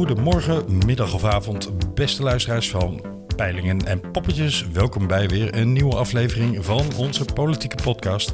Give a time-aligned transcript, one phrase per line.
[0.00, 3.04] Goedemorgen, middag of avond, beste luisteraars van
[3.36, 4.66] Peilingen en Poppetjes.
[4.72, 8.32] Welkom bij weer een nieuwe aflevering van onze politieke podcast.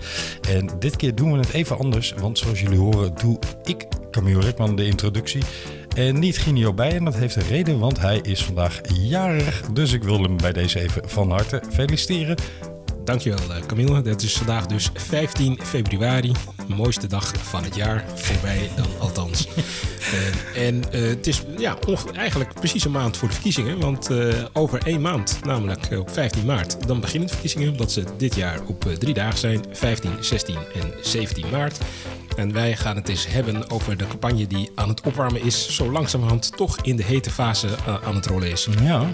[0.48, 4.40] En dit keer doen we het even anders, want zoals jullie horen doe ik, Camille
[4.40, 5.42] Rekman, de introductie.
[5.96, 9.60] En niet Ginio bij en dat heeft een reden, want hij is vandaag jarig.
[9.72, 12.36] Dus ik wil hem bij deze even van harte feliciteren.
[13.04, 14.02] Dankjewel uh, Camille.
[14.02, 16.32] Het is vandaag dus 15 februari.
[16.66, 18.04] Mooiste dag van het jaar.
[18.14, 19.46] Voorbij dan althans.
[19.46, 19.56] Uh,
[20.66, 21.76] en uh, het is ja,
[22.14, 23.80] eigenlijk precies een maand voor de verkiezingen.
[23.80, 24.10] Want
[24.52, 27.70] over één maand, namelijk op 15 maart, dan beginnen de verkiezingen.
[27.70, 29.64] Omdat ze dit jaar op drie dagen zijn.
[29.72, 31.78] 15, 16 en 17 maart.
[32.36, 35.74] En wij gaan het eens hebben over de campagne die aan het opwarmen is.
[35.74, 37.68] Zo langzamerhand toch in de hete fase
[38.04, 38.68] aan het rollen is.
[38.82, 39.10] Ja.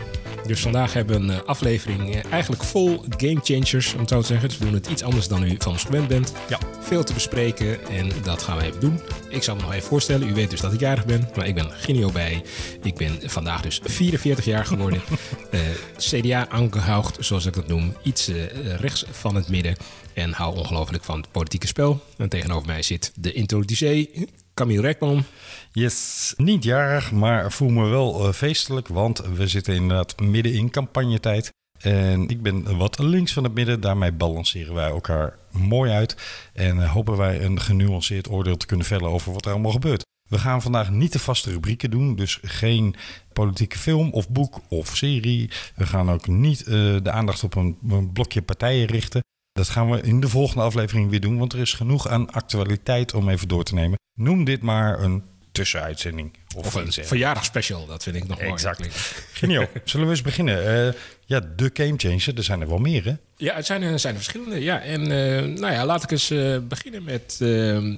[0.47, 4.48] Dus vandaag hebben we een aflevering eigenlijk vol game changers, om het zo te zeggen.
[4.48, 6.33] Dus we doen het iets anders dan u van ons gewend bent.
[6.48, 6.59] Ja.
[6.80, 9.00] Veel te bespreken en dat gaan we even doen.
[9.28, 10.28] Ik zal me nog even voorstellen.
[10.28, 12.42] U weet dus dat ik jarig ben, maar ik ben Ginio bij.
[12.83, 15.03] Ik ben vandaag dus 44 jaar geworden.
[15.50, 15.61] uh,
[15.97, 17.97] CDA aangehoogd, zoals ik dat noem.
[18.03, 18.44] Iets uh,
[18.75, 19.77] rechts van het midden.
[20.14, 22.00] En hou ongelooflijk van het politieke spel.
[22.16, 25.25] En tegenover mij zit de introducee, Camille Rekman.
[25.72, 30.70] Yes, niet jarig, maar voel me wel uh, feestelijk, want we zitten inderdaad midden in
[30.70, 31.53] campagnetijd.
[31.78, 36.17] En ik ben wat links van het midden, daarmee balanceren wij elkaar mooi uit.
[36.53, 40.05] En uh, hopen wij een genuanceerd oordeel te kunnen vellen over wat er allemaal gebeurt.
[40.28, 42.94] We gaan vandaag niet de vaste rubrieken doen, dus geen
[43.33, 45.50] politieke film of boek of serie.
[45.75, 46.67] We gaan ook niet uh,
[47.03, 49.20] de aandacht op een, een blokje partijen richten.
[49.53, 53.14] Dat gaan we in de volgende aflevering weer doen, want er is genoeg aan actualiteit
[53.14, 53.98] om even door te nemen.
[54.19, 55.22] Noem dit maar een
[55.53, 56.37] tussenuitzending.
[56.56, 58.53] Of, of een verjaardagsspecial, dat vind ik nog mooi.
[58.53, 58.89] Exact.
[59.33, 59.69] Genio.
[59.84, 60.86] Zullen we eens beginnen?
[60.86, 60.92] Uh,
[61.25, 63.14] ja, de Game Changer, er zijn er wel meer, hè?
[63.36, 64.61] Ja, het zijn, er zijn er verschillende.
[64.61, 67.36] Ja, en uh, nou ja, laat ik eens uh, beginnen met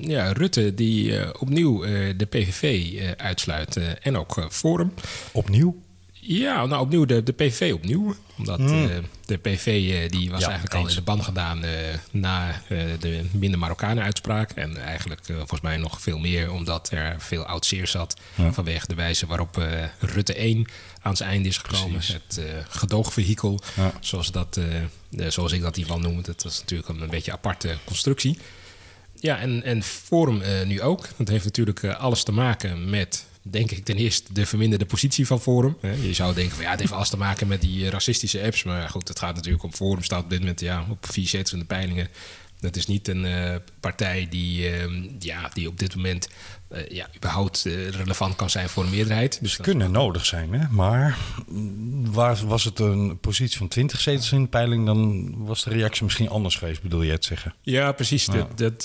[0.00, 1.80] ja, Rutte, die opnieuw
[2.16, 4.94] de PVV uitsluit en ook Forum.
[5.32, 5.82] Opnieuw?
[6.26, 8.14] Ja, nou opnieuw de, de PVV opnieuw.
[8.38, 8.84] Omdat mm.
[8.84, 10.82] uh, de PV uh, die was ja, eigenlijk eens.
[10.82, 11.70] al in de ban gedaan uh,
[12.10, 12.62] na
[13.00, 14.50] de minder Marokkanen uitspraak.
[14.50, 18.16] En eigenlijk volgens mij nog veel meer omdat er veel oud zeer zat.
[18.34, 18.52] Ja.
[18.52, 19.62] Vanwege de wijze waarop
[19.98, 20.66] Rutte 1
[21.02, 21.90] aan zijn einde is gekomen.
[21.90, 22.14] Precies.
[22.14, 23.92] Het gedoogvehikel, ja.
[24.00, 24.60] zoals, dat,
[25.28, 26.22] zoals ik dat hiervan noem.
[26.22, 28.38] Dat is natuurlijk een, een beetje aparte constructie.
[29.20, 31.08] Ja, en, en Forum nu ook.
[31.16, 35.40] Dat heeft natuurlijk alles te maken met denk ik ten eerste de verminderde positie van
[35.40, 35.76] Forum.
[36.02, 38.62] Je zou denken van ja, het heeft alles te maken met die racistische apps.
[38.62, 41.52] Maar goed, het gaat natuurlijk om Forum staat op dit moment ja, op vier zetels
[41.52, 42.08] in de peilingen.
[42.64, 46.28] Dat is niet een uh, partij die, uh, ja, die op dit moment
[46.72, 49.38] uh, ja, überhaupt relevant kan zijn voor een meerderheid.
[49.40, 50.66] Dus Ze kunnen nodig zijn, hè?
[50.70, 51.18] maar
[52.10, 56.04] waar, was het een positie van 20 zetels in de peiling, dan was de reactie
[56.04, 57.54] misschien anders geweest, bedoel je het zeggen?
[57.62, 58.24] Ja, precies.
[58.24, 58.32] Ja.
[58.32, 58.82] Dat, dat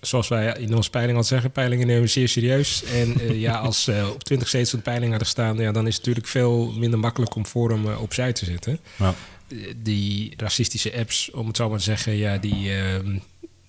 [0.00, 2.84] zoals wij in onze peiling al zeggen, peilingen nemen we zeer serieus.
[2.84, 6.04] En ja, als op 20 zetels in de peiling hadden staan, ja, dan is het
[6.04, 8.78] natuurlijk veel minder makkelijk om voor hem opzij te zetten.
[8.96, 9.14] Ja
[9.76, 12.94] die racistische apps, om het zo maar te zeggen, ja, die, uh,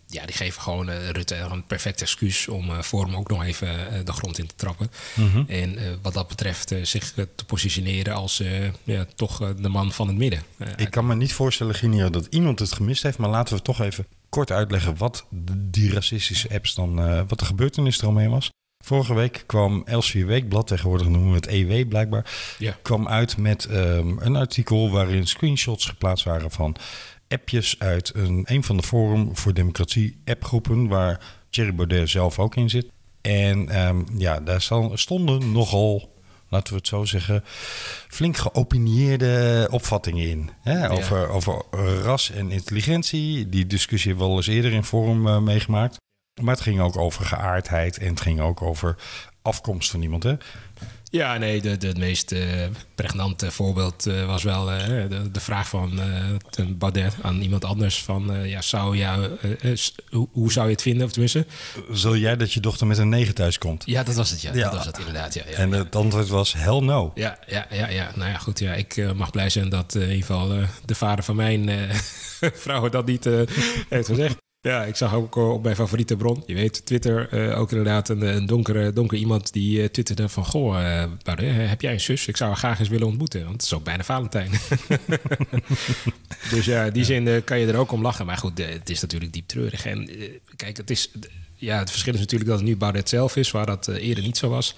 [0.08, 3.44] ja, die geven gewoon uh, Rutte een perfect excuus om uh, voor hem ook nog
[3.44, 4.92] even uh, de grond in te trappen.
[5.14, 5.28] Mhm.
[5.28, 5.46] Mm -hmm.
[5.48, 8.44] En wat dat betreft zich te positioneren als
[8.84, 10.44] ja, toch de man van het midden.
[10.76, 13.82] Ik kan me niet voorstellen, Ginio, dat iemand het gemist heeft, maar laten we toch
[13.82, 15.26] even kort uitleggen wat
[15.58, 16.96] die racistische apps dan,
[17.28, 18.50] wat de gebeurtenis eromheen was.
[18.86, 22.78] Vorige week kwam Elsevier Weekblad, tegenwoordig noemen we het EW blijkbaar, ja.
[22.82, 26.76] kwam uit met um, een artikel waarin screenshots geplaatst waren van
[27.28, 31.20] appjes uit een, een van de Forum voor Democratie appgroepen, waar
[31.50, 32.88] Thierry Baudet zelf ook in zit.
[33.22, 34.62] En um, ja, daar
[34.94, 36.14] stonden nogal,
[36.50, 37.44] laten we het zo zeggen,
[38.08, 40.50] flink geopinieerde opvattingen in.
[40.62, 40.80] Hè?
[40.80, 40.88] Ja.
[40.88, 41.66] Over, over
[42.02, 43.50] ras en intelligentie.
[43.50, 45.98] Die discussie hebben we al eens eerder in Forum uh, meegemaakt.
[46.40, 48.96] Maar het ging ook over geaardheid en het ging ook over
[49.42, 50.24] afkomst van iemand.
[50.24, 50.36] Hè?
[51.12, 55.40] Ja, nee, de, de, het meest uh, pregnante voorbeeld uh, was wel uh, de, de,
[55.40, 56.00] vraag van
[56.78, 59.38] Baudet aan iemand anders: van ja, zou jou,
[60.10, 61.06] hoe, hoe, zou je het vinden?
[61.06, 61.46] Of tenminste,
[61.92, 63.84] Zul jij dat je dochter met een negen thuis komt?
[63.86, 64.54] Ja, dat was het, ja.
[64.54, 64.64] ja.
[64.64, 65.44] Dat was het inderdaad, ja.
[65.50, 67.12] ja en het antwoord was hell no.
[67.16, 68.12] Ja, ja, ja, ja.
[68.16, 68.60] nou ja, goed.
[68.60, 70.48] Ja, ik mag blij zijn dat in ieder geval
[70.86, 71.70] de vader van mijn
[72.64, 73.30] vrouw dat niet
[73.90, 74.36] heeft gezegd.
[74.62, 78.22] Ja, ik zag ook op mijn favoriete bron, je weet, Twitter, uh, ook inderdaad een,
[78.22, 80.46] een donkere, donker iemand die uh, twitterde van...
[80.46, 81.04] Goh, uh,
[81.70, 82.28] heb jij een zus?
[82.28, 84.52] Ik zou haar graag eens willen ontmoeten, want het is ook bijna Valentijn.
[86.54, 88.26] dus ja, in die zin kan je er ook om lachen.
[88.26, 89.86] Maar goed, het is natuurlijk diep treurig.
[89.86, 90.10] En
[90.56, 91.12] kijk, het, is,
[91.56, 94.38] ja, het verschil is natuurlijk dat het nu Baudet zelf is, waar dat eerder niet
[94.38, 94.76] zo was.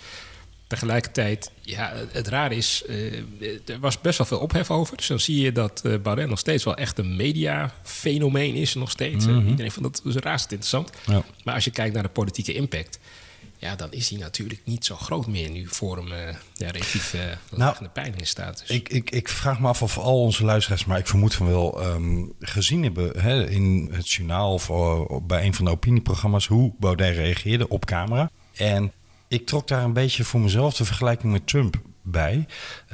[0.72, 3.14] Tegelijkertijd, ja, het raar is, uh,
[3.66, 4.98] er was best wel veel ophef over.
[4.98, 8.74] Dus dan zie je dat uh, Baudet nog steeds wel echt een mediafenomeen is.
[8.74, 9.26] Nog steeds.
[9.26, 9.48] Mm -hmm.
[9.48, 10.92] Iedereen vindt dat is razend interessant.
[11.06, 11.24] Ja.
[11.44, 13.00] Maar als je kijkt naar de politieke impact,
[13.58, 16.18] ja, dan is hij natuurlijk niet zo groot meer nu voor hem uh,
[16.54, 17.22] ja, relatief uh,
[17.56, 18.60] nou, peiling staat.
[18.60, 18.70] Dus.
[18.70, 21.82] Ik, ik, ik vraag me af of al onze luisteraars, maar ik vermoed van wel,
[21.82, 24.68] ehm, gezien hebben hè, in het journaal of
[25.24, 28.32] bij een van de opinieprogramma's hoe Baudet reageerde op camera.
[28.54, 28.92] En
[29.32, 32.46] ik trok daar een beetje voor mezelf de vergelijking met Trump bij.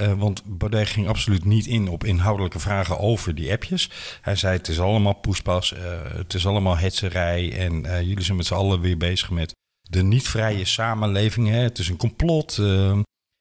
[0.01, 3.89] Uh, want Baudet ging absoluut niet in op inhoudelijke vragen over die appjes.
[4.21, 5.79] Hij zei: Het is allemaal poespas, uh,
[6.15, 7.57] het is allemaal hetserij.
[7.57, 11.47] En uh, jullie zijn met z'n allen weer bezig met de niet-vrije samenleving.
[11.47, 11.59] Hè?
[11.59, 12.55] Het is een complot.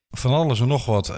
[0.09, 1.13] van alles en nog wat.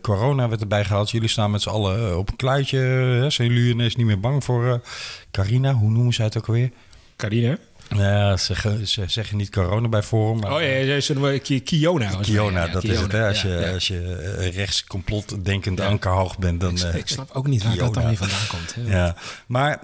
[0.00, 1.10] corona werd erbij gehaald.
[1.10, 2.78] Jullie staan met z'n allen op een kluitje.
[2.78, 3.30] Hè?
[3.30, 4.82] Zijn jullie ineens niet meer bang voor
[5.30, 5.72] Carina?
[5.72, 6.70] Hoe noemen ze het ook alweer?
[7.16, 7.58] Carina?
[7.96, 10.38] Ja, ze, ze zeggen niet corona bij Forum.
[10.38, 12.10] Maar oh ja, ze noemen Kiona.
[12.20, 13.12] Kiona, dat is het.
[13.12, 13.28] Hè?
[13.28, 15.86] Als, je, als je eh, rechts complotdenkend ja.
[15.86, 16.76] ankerhoog bent, dan...
[16.76, 18.74] Ik, ik, snap ook niet waar dat dan weer vandaan komt.
[18.74, 18.96] Hè?
[18.96, 19.16] Ja,
[19.46, 19.80] maar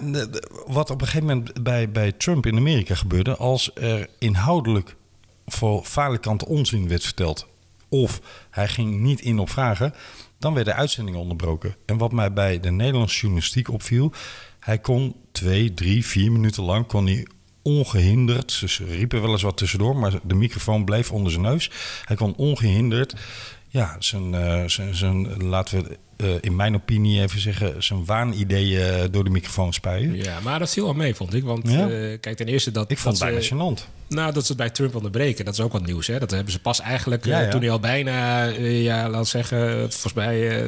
[0.66, 3.36] wat op een gegeven moment bij, bij Trump in Amerika gebeurde...
[3.36, 4.96] als er inhoudelijk
[5.46, 5.86] voor
[6.20, 7.46] kant onzin werd verteld...
[7.88, 8.20] of
[8.50, 9.94] hij ging niet in op vragen...
[10.38, 11.76] dan werden uitzendingen onderbroken.
[11.86, 14.12] En wat mij bij de Nederlandse journalistiek opviel...
[14.60, 17.26] hij kon twee, drie, vier minuten lang kon hij
[17.66, 18.52] ongehinderd.
[18.52, 21.70] Ze riepen wel eens wat tussendoor, maar de microfoon bleef onder zijn neus.
[22.04, 23.14] Hij kon ongehinderd
[23.68, 29.10] ja, zijn, uh, zijn, zijn, laten we uh, in mijn opinie even zeggen, zijn waanideeën
[29.10, 30.16] door de microfoon spuien.
[30.16, 31.44] Ja, maar dat viel wel mee, vond ik.
[31.44, 31.88] Want ja?
[31.88, 32.90] uh, kijk, ten eerste dat...
[32.90, 33.94] Ik vond het bijna gênant.
[34.08, 36.06] Nou, dat ze het bij Trump onderbreken, dat is ook wat nieuws.
[36.06, 36.18] Hè?
[36.18, 37.50] Dat hebben ze pas eigenlijk, ja, ja.
[37.50, 40.64] toen hij al bijna, ja, laat zeggen, volgens mij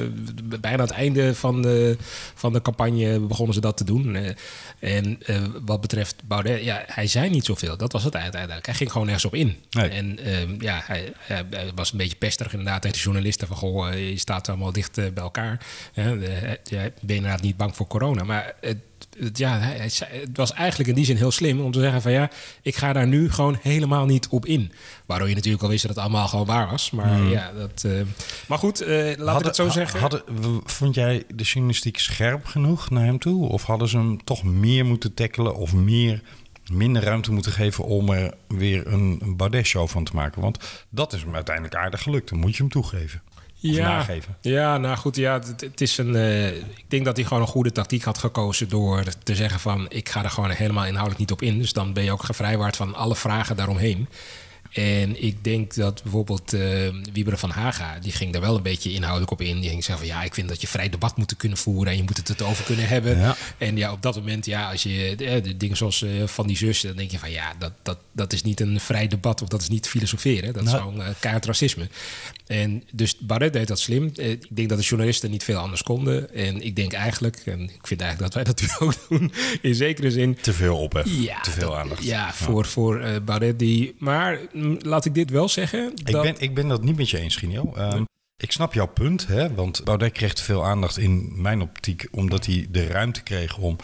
[0.61, 1.97] bijna het einde van de,
[2.35, 4.35] van de campagne begonnen ze dat te doen.
[4.81, 5.19] en
[5.65, 7.77] wat betreft Baudet, ja, hij zei niet zoveel.
[7.77, 8.67] Dat was het uiteindelijk.
[8.67, 9.57] Hij ging gewoon nergens op in.
[9.71, 9.89] Nee.
[9.89, 13.47] En ehm, ja, hij, hij, was een beetje pesterig inderdaad tegen de journalisten.
[13.47, 15.67] Van, goh, je staat allemaal dicht bij elkaar elkaar.
[15.95, 18.25] Ben je inderdaad niet bang voor corona.
[18.25, 18.79] Maar het,
[19.19, 22.31] het, ja, het was eigenlijk in die zin heel slim om te zeggen van ja,
[22.63, 24.73] ik ga daar nu gewoon helemaal niet op in.
[25.07, 26.91] Waardoor je natuurlijk al wist dat het allemaal gewoon waar was.
[26.91, 27.31] Maar hmm.
[27.31, 27.83] ja, dat.
[27.87, 28.01] Uh,
[28.49, 30.01] maar goed, uh, laat ik het zo zeggen.
[30.01, 30.23] Hadden,
[30.65, 33.49] vond jij de journalistiek scherp genoeg naar hem toe?
[33.49, 36.23] Of hadden ze hem toch meer moeten tackelen of meer
[36.73, 40.43] minder ruimte moeten geven om er weer een, een Baudet-show van te maken.
[40.43, 40.59] Want
[40.89, 42.29] dat is hem uiteindelijk aardig gelukt.
[42.29, 43.23] Dan moet je hem toegeven
[43.61, 44.07] ja,
[44.41, 46.15] Ja, nou goed, ja, het, is een.
[46.15, 49.87] Uh, ik denk dat hij gewoon een goede tactiek had gekozen door te zeggen van
[49.89, 51.59] ik ga er gewoon helemaal inhoudelijk niet op in.
[51.59, 54.09] Dus dan ben je ook gevrijwaard van alle vragen daaromheen.
[54.73, 58.93] En ik denk dat bijvoorbeeld uh, Wiebere van Haga, die ging daar wel een beetje
[58.93, 59.61] inhoudelijk op in.
[59.61, 61.97] Die ging zeggen van ja, ik vind dat je vrij debat moet kunnen voeren en
[61.97, 63.37] je moet het het over kunnen hebben.
[63.59, 66.57] En ja, op dat moment, ja, als je de, de dingen zoals uh, van die
[66.57, 69.49] zus, dan denk je van ja, dat, dat, dat is niet een vrij debat of
[69.49, 70.53] dat is niet filosoferen.
[70.53, 71.89] Dat is gewoon uh, keihard racisme.
[72.47, 74.11] En dus Barret deed dat slim.
[74.15, 76.35] Ik denk dat de journalisten niet veel anders konden.
[76.35, 79.33] En ik denk eigenlijk, en ik vind eigenlijk dat wij dat nu ook doen,
[79.63, 80.39] in zekere zin.
[80.41, 82.05] Te veel op, Ja, te veel aandacht.
[82.05, 83.95] Ja, voor, voor uh, Barret die.
[83.99, 84.39] Maar
[84.83, 85.93] laat ik dit wel zeggen.
[85.95, 87.73] Ik, ben, ik ben dat niet met je eens, Ginio.
[87.79, 88.07] Um,
[88.39, 89.55] ik snap jouw punt, hè?
[89.55, 92.09] want Baudet kreeg te veel aandacht in mijn optiek...
[92.11, 93.77] omdat hij de ruimte kreeg om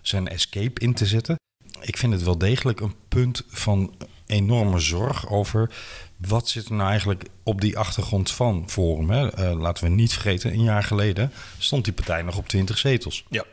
[0.00, 1.36] zijn escape in te zetten.
[1.80, 3.94] Ik vind het wel degelijk een punt van
[4.26, 5.70] enorme zorg over...
[6.16, 9.10] wat zit er nou eigenlijk op die achtergrond van Forum.
[9.10, 9.38] Hè?
[9.38, 13.24] Uh, laten we niet vergeten, een jaar geleden stond die partij nog op 20 zetels.
[13.28, 13.44] Ja.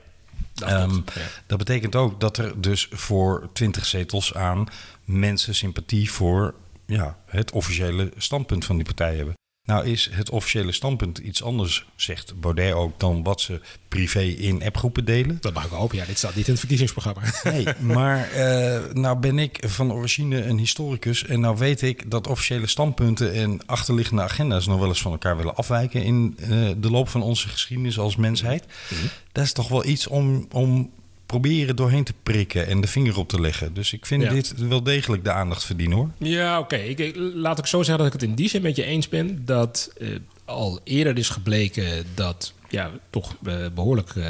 [0.53, 1.03] Dat, um,
[1.47, 4.67] dat, betekent ook dat er dus voor 20 zetels aan
[5.05, 6.53] mensen sympathie voor
[6.89, 9.33] ja, het officiële standpunt van die partij hebben.
[9.69, 14.63] Nou is het officiële standpunt iets anders, zegt Baudet ook, dan wat ze privé in
[14.63, 15.37] appgroepen delen.
[15.41, 15.97] Dat mag ik hopen.
[15.97, 17.21] Ja, dit staat niet in het verkiezingsprogramma.
[17.43, 22.27] Nee, maar uh, nou ben ik van origine een historicus en nou weet ik dat
[22.27, 26.91] officiële standpunten en achterliggende agenda's nog wel eens van elkaar willen afwijken in uh, de
[26.91, 28.65] loop van onze geschiedenis als mensheid.
[28.89, 28.97] Mm
[29.31, 30.91] Dat is toch wel iets om, om
[31.29, 33.73] proberen doorheen te prikken en de vinger op te leggen.
[33.73, 36.09] Dus ik vind dit wel degelijk de aandacht verdienen hoor.
[36.17, 36.75] Ja, oké.
[36.75, 39.45] Ik, laat ik zo zeggen dat ik het in die zin met je eens ben.
[39.45, 44.25] Dat uh, al eerder is gebleken dat ja, toch uh, behoorlijk, uh,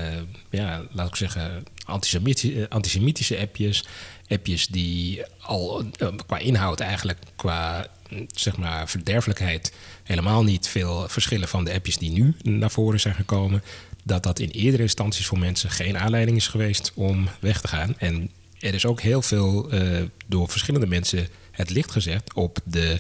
[0.50, 3.86] ja, laat ik zeggen, antisemitische, antisemitische appjes.
[4.28, 5.84] Appjes die al
[6.26, 7.88] qua inhoud eigenlijk, qua
[8.28, 13.16] zeg maar verderfelijkheid, helemaal niet veel verschillen van de appjes die nu naar voren zijn
[13.16, 13.64] gekomen
[14.10, 17.98] dat dat in eerdere instanties voor mensen geen aanleiding is geweest om weg te gaan.
[17.98, 23.00] En er is ook heel veel uh, door verschillende mensen het licht gezet op de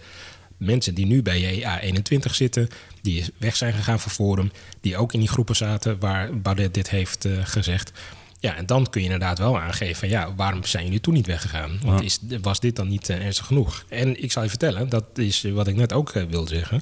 [0.58, 2.68] mensen die nu bij JA21 zitten,
[3.02, 4.52] die weg zijn gegaan van Forum,
[4.82, 7.92] die ook in die groepen zaten waar Baudet dit heeft uh, gezegd.
[8.40, 11.28] Ja, en dan kun je inderdaad wel aangeven van ja, waarom zijn jullie toen niet
[11.28, 11.80] weggegaan?
[11.84, 13.86] Want is, was dit dan niet uh, ernstig genoeg?
[13.90, 16.82] En ik zal je vertellen, dat is wat ik net ook uh, wilde zeggen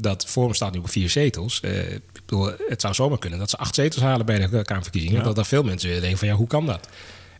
[0.00, 1.60] dat Forum staat nu op vier zetels.
[2.30, 5.24] Bedoel, het zou zomaar kunnen dat ze acht zetels halen bij de Kamerverkiezingen.
[5.24, 6.88] Dat er veel mensen denken van ja, hoe kan dat?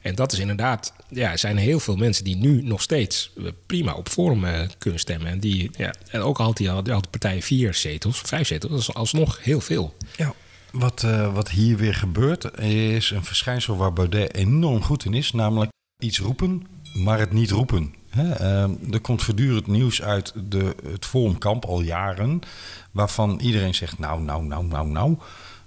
[0.01, 3.33] En dat is inderdaad, ja, er zijn heel veel mensen die nu nog steeds
[3.67, 5.29] prima op Forum kunnen stemmen.
[5.29, 8.81] En die, ja, en ook al had die, de partij vier zetels, vijf zetels, dat
[8.81, 9.95] is alsnog heel veel.
[10.17, 10.35] Ja.
[10.73, 15.33] Wat, wat hier weer gebeurt, is een verschijnsel waar Baudet enorm goed in is.
[15.33, 15.71] Namelijk
[16.03, 17.95] iets roepen, maar het niet roepen.
[18.11, 22.41] Ehm, er komt voortdurend nieuws uit de, het Forumkamp al jaren.
[22.91, 25.17] Waarvan iedereen zegt: Nou, nou, nou, nou, nou.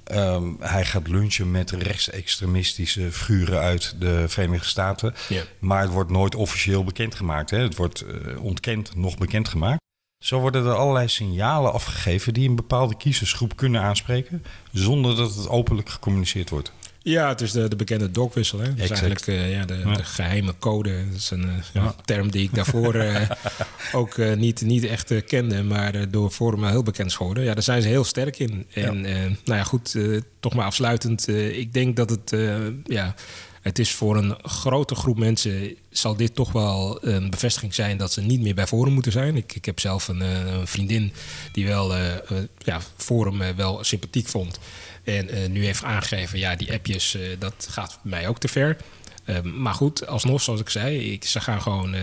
[0.04, 5.14] Ehm, hij gaat lunchen met rechtsextremistische figuren uit de Verenigde Staten.
[5.60, 7.50] Maar het wordt nooit officieel bekendgemaakt.
[7.50, 7.58] Hè?
[7.58, 9.82] Het wordt uh, ontkend, nog bekendgemaakt.
[10.24, 15.48] Zo worden er allerlei signalen afgegeven die een bepaalde kiezersgroep kunnen aanspreken, zonder dat het
[15.48, 16.72] openlijk gecommuniceerd wordt.
[17.04, 18.60] Ja, het is de, de bekende dogwissel.
[18.60, 18.74] Hè?
[18.74, 21.06] Dat is eigenlijk uh, ja, de, de, geheime code.
[21.10, 21.96] Dat is een uh, ja.
[22.06, 23.30] term die ik daarvoor uh,
[23.92, 27.44] ook niet, niet echt kende, maar door Forum heel bekend is geworden.
[27.44, 28.66] Ja, daar zijn ze heel sterk in.
[28.74, 29.98] En nou ja, goed,
[30.40, 31.28] toch maar afsluitend.
[31.28, 32.36] ik denk dat het,
[32.84, 33.16] ja,
[33.62, 38.12] het is voor een grote groep mensen zal dit toch wel een bevestiging zijn dat
[38.12, 39.36] ze niet meer bij Forum moeten zijn.
[39.36, 41.14] Ik, ik heb zelf een, een vriendin
[41.52, 41.96] die wel
[42.58, 44.60] ja, Forum wel sympathiek vond.
[45.04, 48.78] En uh, nu heeft aangegeven, ja, die appjes, uh, dat gaat mij ook te ver.
[49.26, 51.94] Uh, maar goed, alsnog, zoals ik zei, ik, ze gaan gewoon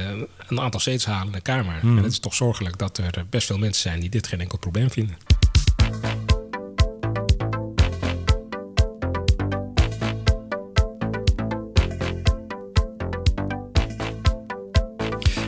[0.49, 1.79] een aantal zetels halen in de Kamer.
[1.83, 1.97] Mm.
[1.97, 4.59] En het is toch zorgelijk dat er best veel mensen zijn die dit geen enkel
[4.59, 5.17] probleem vinden.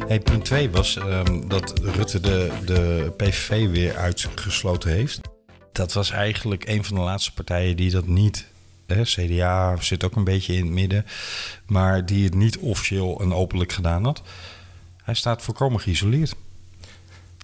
[0.08, 5.20] Hey, punt 2 was um, dat Rutte de, de PVV weer uitgesloten heeft
[5.72, 8.46] dat was eigenlijk een van de laatste partijen die dat niet.
[8.86, 11.06] Hè, CDA zit ook een beetje in het midden.
[11.66, 14.22] Maar die het niet officieel en openlijk gedaan had.
[15.02, 16.34] Hij staat volkomen geïsoleerd.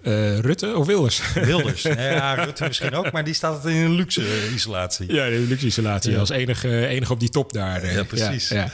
[0.02, 1.32] Uh, Rutte of Wilders?
[1.32, 1.82] Wilders.
[2.16, 5.12] ja, Rutte misschien ook, maar die staat in een luxe isolatie.
[5.12, 6.18] Ja, in een luxe isolatie.
[6.18, 7.92] Als enige, enige op die top daar.
[7.92, 8.48] Ja, precies.
[8.48, 8.70] Ja, ja,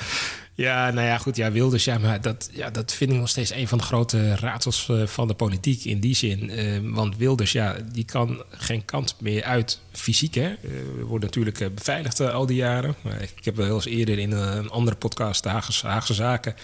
[0.57, 1.37] nou ja, goed.
[1.37, 4.37] Ja, Wilders, ja, maar dat, ja, dat vind ik nog steeds een van de grote
[4.37, 6.51] raadsels eh, van de politiek in die zin.
[6.51, 10.35] Uh, want Wilders, ja, die kan geen kant meer uit fysiek.
[10.35, 10.49] Hè.
[10.49, 12.95] Uh, wordt natuurlijk beveiligd al die jaren.
[13.01, 16.55] Maar ik heb wel eens eerder in een andere podcast, Haagse, Zaken,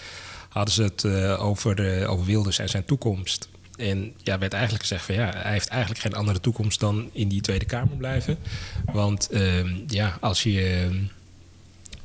[0.49, 1.05] hadden ze het
[1.37, 3.49] over, over Wilders en zijn toekomst.
[3.77, 7.27] En ja, werd eigenlijk gezegd van ja, hij heeft eigenlijk geen andere toekomst dan in
[7.27, 8.37] die Tweede Kamer blijven.
[8.93, 10.89] Want ehm, ja, als je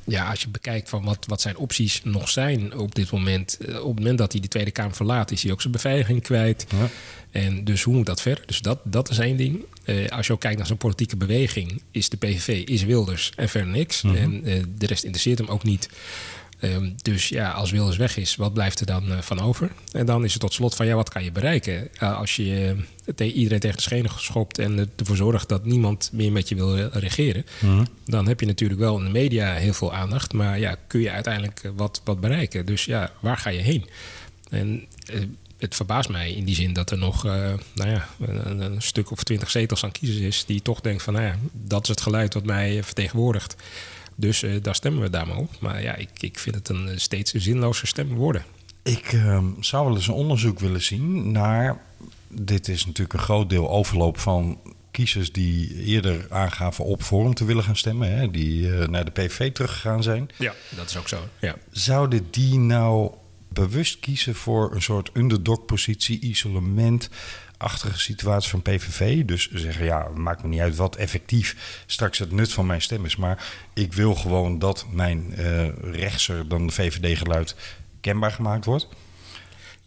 [0.07, 3.57] ja, als je bekijkt van wat, wat zijn opties nog zijn op dit moment.
[3.57, 6.21] Eh, op het moment dat hij de Tweede Kamer verlaat, is hij ook zijn beveiliging
[6.21, 6.65] kwijt.
[6.69, 6.89] Ja.
[7.31, 8.43] En dus hoe moet dat verder?
[8.47, 9.65] Dus dat, dat is één ding.
[9.85, 13.49] Uh, als je ook kijkt naar zijn politieke beweging, is de PVV, is Wilders en
[13.49, 14.01] verder niks.
[14.01, 14.15] Mhm.
[14.15, 15.89] En uh, de rest interesseert hem ook niet.
[16.61, 19.71] Um, dus ja, als Wilders weg is, wat blijft er dan uh, van over?
[19.91, 21.89] En dan is het tot slot van ja, wat kan je bereiken?
[22.03, 22.75] Uh, als je
[23.17, 26.75] uh, iedereen tegen de schenen geschopt en ervoor zorgt dat niemand meer met je wil
[26.77, 27.87] regeren, mm.
[28.05, 31.11] dan heb je natuurlijk wel in de media heel veel aandacht, maar ja, kun je
[31.11, 32.65] uiteindelijk wat, wat bereiken?
[32.65, 33.85] Dus ja, waar ga je heen?
[34.49, 34.85] En
[35.57, 39.23] het verbaast mij in die zin dat er nog nou ja, een, een, stuk of
[39.23, 42.33] twintig zetels aan kiezers is die toch denkt van nou ja, dat is het geluid
[42.33, 43.55] wat mij vertegenwoordigt.
[44.19, 45.51] Dus uh, daar stemmen we daar maar op.
[45.59, 48.43] Maar ja, ik, ik vind het een steeds zinloze stem worden.
[48.83, 51.81] Ik uh, zou wel eens een onderzoek willen zien naar.
[52.27, 54.59] Dit is natuurlijk een groot deel overloop van
[54.91, 59.11] kiezers die eerder aangaven op Forum te willen gaan stemmen, hè, die uh, naar de
[59.11, 60.29] PV teruggegaan zijn.
[60.37, 61.27] Ja, dat is ook zo.
[61.39, 61.55] Ja.
[61.71, 63.11] Zouden die nou
[63.47, 67.09] bewust kiezen voor een soort underdog-positie, isolement?
[67.57, 69.25] Achtige situatie van PVV.
[69.25, 73.05] Dus zeggen, ja, maakt me niet uit wat effectief straks het nut van mijn stem
[73.05, 73.15] is.
[73.15, 77.55] Maar ik wil gewoon dat mijn uh, rechtser dan de VVD-geluid
[78.01, 78.87] kenbaar gemaakt wordt.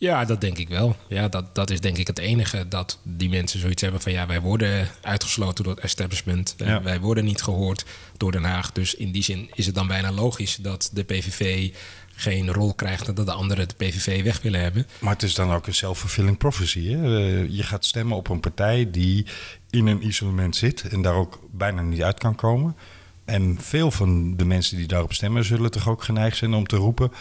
[0.00, 0.96] Ja, dat denk ik wel.
[1.08, 4.26] Ja, dat, dat is denk ik het enige dat die mensen zoiets hebben van ja,
[4.26, 6.54] wij worden uitgesloten door het establishment.
[6.56, 6.82] Ja.
[6.82, 7.84] Wij worden niet gehoord
[8.16, 8.72] door Den Haag.
[8.72, 11.72] Dus in die zin is het dan bijna logisch dat de PVV
[12.20, 14.86] geen rol krijgt en dat de anderen de PVV weg willen hebben.
[14.98, 16.88] Maar het is dan ook een self-fulfilling prophecy.
[16.88, 17.18] Hè?
[17.18, 19.26] Eh, je gaat stemmen op een partij die
[19.70, 22.76] in een isolement zit en daar ook bijna niet uit kan komen.
[23.24, 26.76] En veel van de mensen die daarop stemmen zullen toch ook geneigd zijn om te
[26.76, 27.12] roepen.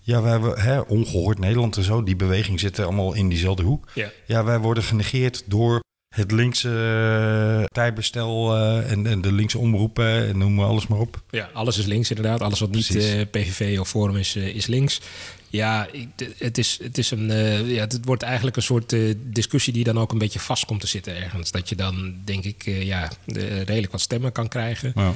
[0.00, 2.02] Ja, wij hebben hè, ongehoord Nederland en zo.
[2.02, 3.88] Die beweging zitten allemaal in diezelfde hoek.
[3.94, 4.10] Ja.
[4.26, 5.80] ja, wij worden genegeerd door
[6.18, 10.98] het linkse uh, partijbestel uh, en, en, de linkse omroepen en noem maar alles maar
[10.98, 11.22] op.
[11.30, 12.40] Ja, alles is links inderdaad.
[12.40, 12.86] Alles wat niet
[13.30, 15.00] PVV of Forum is, is links.
[15.50, 15.88] Ja,
[16.38, 17.26] het, is, het, is een,
[17.66, 20.86] ja, het wordt eigenlijk een soort discussie die dan ook een beetje vast komt te
[20.86, 21.50] zitten ergens.
[21.50, 24.92] Dat je dan, denk ik, ja, redelijk wat stemmen kan krijgen.
[24.94, 25.14] Ja.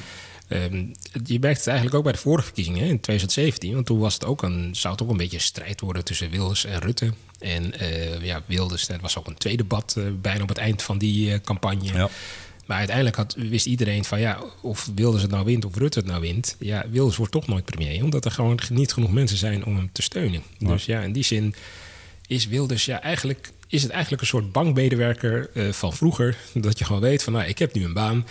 [0.53, 0.91] Um,
[1.25, 3.73] je merkt het eigenlijk ook bij de vorige verkiezingen in 2017.
[3.73, 6.29] Want toen was het ook een, zou het ook een beetje een strijd worden tussen
[6.29, 7.13] Wilders en Rutte.
[7.39, 10.81] En uh, ja, Wilders, er was ook een tweede debat uh, bijna op het eind
[10.81, 11.93] van die uh, campagne.
[11.93, 12.09] Ja.
[12.65, 16.07] Maar uiteindelijk had, wist iedereen van ja, of Wilders het nou wint of Rutte het
[16.07, 16.55] nou wint.
[16.59, 18.03] Ja, Wilders wordt toch nooit premier.
[18.03, 20.41] Omdat er gewoon niet genoeg mensen zijn om hem te steunen.
[20.59, 21.55] Dus ja, in die zin
[22.27, 26.37] is Wilders ja eigenlijk is het eigenlijk een soort bankmedewerker uh, van vroeger.
[26.53, 28.25] Dat je gewoon weet van nou, ik heb nu een baan.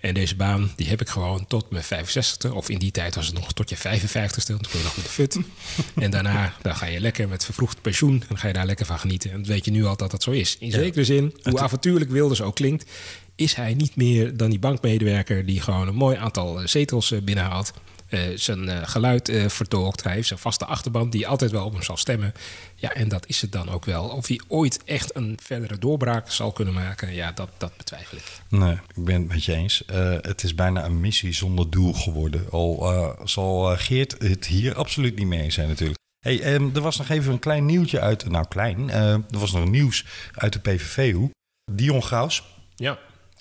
[0.00, 2.52] En deze baan die heb ik gewoon tot mijn 65ste.
[2.52, 4.44] Of in die tijd was het nog tot je 55ste.
[4.44, 5.38] Toen kon je nog met de fut.
[6.04, 8.12] en daarna dan ga je lekker met vervroegd pensioen.
[8.12, 9.30] En dan ga je daar lekker van genieten.
[9.30, 10.56] En dat weet je nu al dat dat zo is.
[10.58, 12.90] In zekere zin, hoe avontuurlijk Wilders ook klinkt...
[13.34, 15.46] is hij niet meer dan die bankmedewerker...
[15.46, 17.72] die gewoon een mooi aantal eh, zetels eh, binnenhaalt.
[18.10, 20.02] Uh, zijn uh, geluid uh, vertolkt.
[20.02, 22.32] Hij heeft zijn vaste achterban die altijd wel op hem zal stemmen.
[22.74, 24.08] Ja, en dat is het dan ook wel.
[24.08, 28.24] Of hij ooit echt een verdere doorbraak zal kunnen maken, ja, dat, dat betwijfel ik.
[28.48, 29.82] Nee, ik ben het met je eens.
[30.22, 32.50] het is bijna een missie zonder doel geworden.
[32.50, 35.98] Al zal Geert het hier absoluut niet mee eens zijn natuurlijk.
[36.18, 39.68] Hey, um, er was nog even een klein nieuwtje uit, nou klein, er was nog
[39.68, 41.30] nieuws uit de PVV-hoek.
[41.72, 42.44] Dion Graus,
[42.76, 42.98] ja.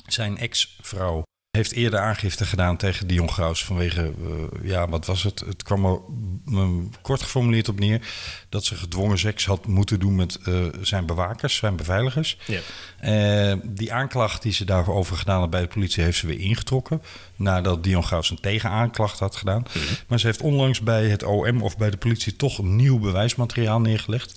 [0.08, 1.24] zijn ex-vrouw,
[1.58, 5.40] heeft eerder aangifte gedaan tegen Dion Graus vanwege, uh, ja, wat was het?
[5.40, 6.00] Het kwam er
[6.48, 8.08] um, kort geformuleerd op neer
[8.50, 12.38] dat ze gedwongen seks had moeten doen met uh, zijn bewakers, zijn beveiligers.
[12.46, 12.60] Ja.
[13.52, 17.02] Uh, die aanklacht die ze daarover gedaan had bij de politie heeft ze weer ingetrokken
[17.36, 19.66] nadat Dion Graus een tegenaanklacht had gedaan.
[19.68, 19.86] Mhm.
[20.08, 24.34] Maar ze heeft onlangs bij het OM of bij de politie toch nieuw bewijsmateriaal neergelegd.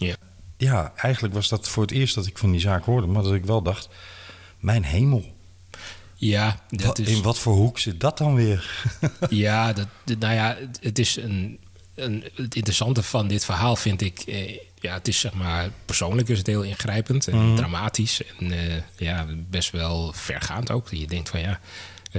[0.56, 3.32] Ja, eigenlijk was dat voor het eerst dat ik van die zaak hoorde, maar dat
[3.32, 3.88] ik wel dacht,
[4.58, 5.38] mijn hemel.
[6.22, 7.08] Ja, dat Wat- is...
[7.08, 8.88] In wat voor hoek zit dat dan weer?
[9.28, 9.86] Ja, dat,
[10.18, 11.58] nou ja, het- is een,
[11.94, 12.24] een.
[12.34, 14.18] Het interessante van dit verhaal vind ik.
[14.20, 15.70] Eh, ja, het is zeg maar.
[15.84, 18.20] Persoonlijk is het heel ingrijpend en dramatisch.
[18.38, 20.88] En eh, ja, best wel vergaand ook.
[20.90, 21.60] Je denkt van ja.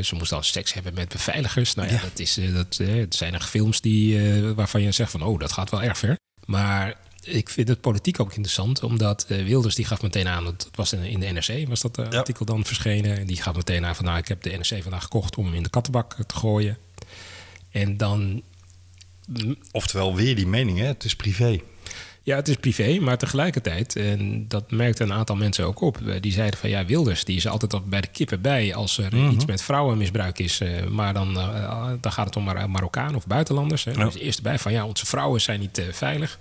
[0.02, 1.76] Ze moest al seks hebben met beveiligers.
[1.76, 2.02] Nou ja, Ja.
[2.02, 5.22] dat is, eh, dat, eh, het zijn er films die, eh, waarvan je zegt van...
[5.24, 6.16] oh, dat gaat wel erg ver.
[6.46, 8.84] Maar ik vind het politiek ook interessant.
[8.84, 10.46] Omdat eh, Wilders die gaf meteen aan...
[10.46, 12.18] het was in, in de NRC was dat eh, Ja.
[12.18, 13.18] artikel dan verschenen.
[13.18, 14.06] En die gaf meteen aan van...
[14.06, 16.78] nou, ik heb de NRC vandaag gekocht om hem in de kattenbak te gooien.
[17.72, 18.42] En dan
[19.72, 20.86] Oftewel weer die mening, hè?
[20.86, 21.60] Het is privé.
[22.24, 26.22] Ja, het is privé, maar tegelijkertijd, en dat merkte een aantal mensen ook op, eh,
[26.22, 29.16] die zeiden van ja, Wilders, die is altijd al bij de kippen bij als er
[29.16, 29.30] Mhm.
[29.32, 30.60] iets met vrouwenmisbruik is.
[30.60, 33.84] eh, maar dan, eh, dan gaat het om Mar Marokkanen of buitenlanders.
[33.84, 33.92] Hè.
[33.94, 36.40] Dan is eerst bij van ja, onze vrouwen zijn niet eh, veilig.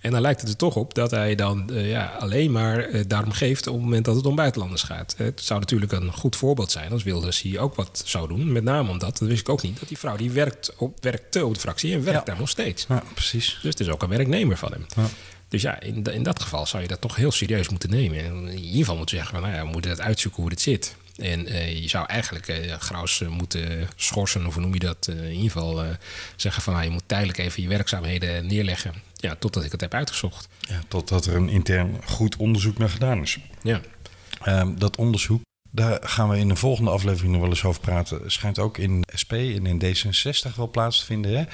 [0.00, 3.00] En dan lijkt het er toch op dat hij dan eh, ja, alleen maar eh,
[3.06, 5.14] daarom geeft op het moment dat het om buitenlanders gaat.
[5.18, 8.52] Eh, Het zou natuurlijk een goed voorbeeld zijn als Wilders hier ook wat zou doen.
[8.52, 11.46] Met name omdat, dat wist ik ook niet, dat die vrouw die werkt op, werkte
[11.46, 12.24] op de fractie en werkt Ja.
[12.24, 12.84] daar nog steeds.
[12.88, 13.58] Ja, precies.
[13.62, 14.86] Dus het is ook een werknemer van hem.
[14.96, 15.06] Ja.
[15.48, 18.18] Dus ja, in, in dat geval zou je dat toch heel serieus moeten nemen.
[18.24, 20.60] En in ieder geval moeten zeggen van, nou ja, we moeten het uitzoeken hoe dit
[20.60, 20.94] zit.
[21.16, 21.44] En
[21.82, 25.08] je zou eigenlijk Graus moeten schorsen, of hoe noem je dat?
[25.08, 25.84] In ieder geval
[26.36, 28.94] zeggen van, nou, je moet tijdelijk even je werkzaamheden neerleggen.
[29.20, 30.48] Ja, totdat ik het heb uitgezocht.
[30.60, 33.38] Ja, totdat er een intern goed onderzoek naar gedaan is.
[33.62, 33.80] Ja,
[34.42, 38.30] Ehm, dat onderzoek, daar gaan we in de volgende aflevering nog wel eens over praten.
[38.30, 41.38] Schijnt ook in SP en in D66 wel plaats te vinden.
[41.38, 41.44] Hè?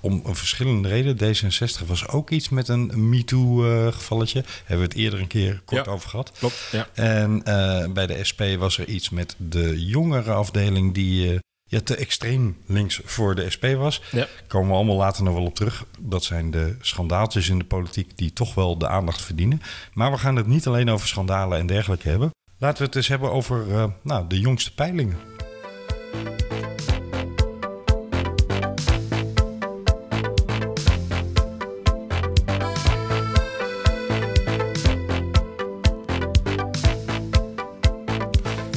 [0.00, 1.16] Om een verschillende reden.
[1.34, 4.44] D66 was ook iets met een MeToo-gevalletje.
[4.64, 5.92] Hebben we het eerder een keer kort Ja.
[5.92, 6.32] over gehad.
[6.38, 6.68] klopt.
[6.72, 6.88] Ja.
[6.94, 11.38] En eh, bij de SP was er iets met de jongere afdeling die eh,
[11.70, 14.02] ja, te extreem links voor de SP was.
[14.10, 14.26] Ja.
[14.46, 15.84] Komen we allemaal later nog wel op terug.
[15.98, 19.62] Dat zijn de schandaaltjes in de politiek die toch wel de aandacht verdienen.
[19.92, 22.30] Maar we gaan het niet alleen over schandalen en dergelijke hebben.
[22.58, 25.18] Laten we het eens hebben over eh, nou, de jongste peilingen.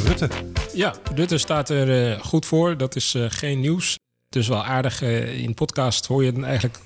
[0.03, 0.52] Rutte.
[0.73, 2.77] Ja, Rutte staat er eh, goed voor.
[2.77, 3.97] Dat is eh, geen nieuws.
[4.25, 5.01] Het is wel aardig.
[5.01, 6.79] eh, in podcast hoor je het eigenlijk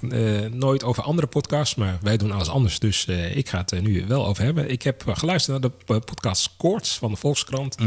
[0.54, 1.76] nooit over andere podcasts.
[1.76, 2.80] Maar wij doen alles anders.
[2.80, 4.70] Dus ik ga het er nu wel over hebben.
[4.70, 7.78] Ik heb geluisterd naar de podcast Koorts van de Volkskrant.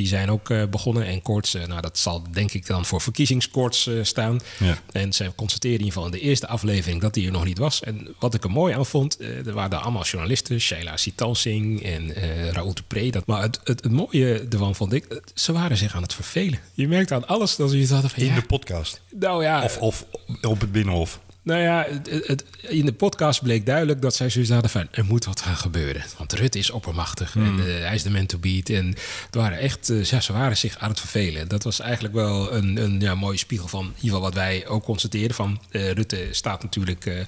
[0.00, 1.06] Die zijn ook eh, begonnen.
[1.06, 4.40] En Koorts, eh, nou, dat zal denk ik dan voor verkiezingskoorts eh, staan.
[4.58, 4.78] Ja.
[4.92, 7.58] En ze constateerden in ieder geval in de eerste aflevering dat hij er nog niet
[7.58, 7.82] was.
[7.82, 10.60] En wat ik er mooi aan vond, er waren allemaal journalisten.
[10.60, 13.10] Sheila Sitalsing en eh Raoul Dupré.
[13.10, 16.58] Dat, maar het, het, het mooie ervan vond ik, ze waren zich aan het vervelen.
[16.74, 18.22] Je merkte aan alles dat ze iets hadden van...
[18.22, 19.00] In ja, de podcast.
[19.08, 20.04] nou ja, Of, of
[20.42, 21.20] op het Binnenhof.
[21.42, 21.86] Nou ja,
[22.26, 24.88] het, in de podcast bleek duidelijk dat zij zoiets hadden van...
[24.90, 26.04] er moet wat gaan gebeuren.
[26.18, 28.68] Want Rutte is oppermachtig en eh, hij is de man to beat.
[28.68, 28.86] En
[29.26, 31.48] het waren echt, eh, ja, ze waren zich aan het vervelen.
[31.48, 33.84] Dat was eigenlijk wel een, een ja, mooie spiegel van...
[33.84, 35.60] in ieder geval wat wij ook constateerden van...
[35.70, 37.26] eh, Rutte staat natuurlijk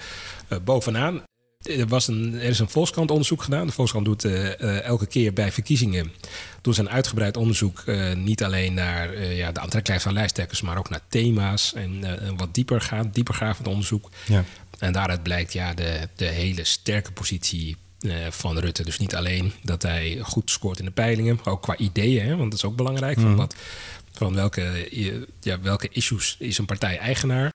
[0.64, 1.22] bovenaan.
[1.62, 3.66] Er, was een, er is een Volkskrant onderzoek gedaan.
[3.66, 6.12] De Volkskrant doet eh, eh, elke keer bij verkiezingen...
[6.60, 7.82] doen ze een uitgebreid onderzoek...
[7.86, 10.62] eh, niet alleen naar ja, de aantrekkelijkheid van lijsttrekkers...
[10.62, 14.10] maar ook naar thema's en een wat dieper gaan, diepergravend onderzoek.
[14.26, 14.44] Ja.
[14.78, 17.76] En daaruit blijkt ja, de, de hele sterke positie
[18.30, 18.84] van Rutte.
[18.84, 22.36] Dus niet alleen dat hij goed scoort in de peilingen, maar ook qua ideeën, hè,
[22.36, 23.20] want dat is ook belangrijk.
[23.20, 23.36] Van, mhm.
[23.36, 23.54] wat,
[24.12, 24.88] van welke,
[25.40, 27.50] ja, welke issues is een partij eigenaar?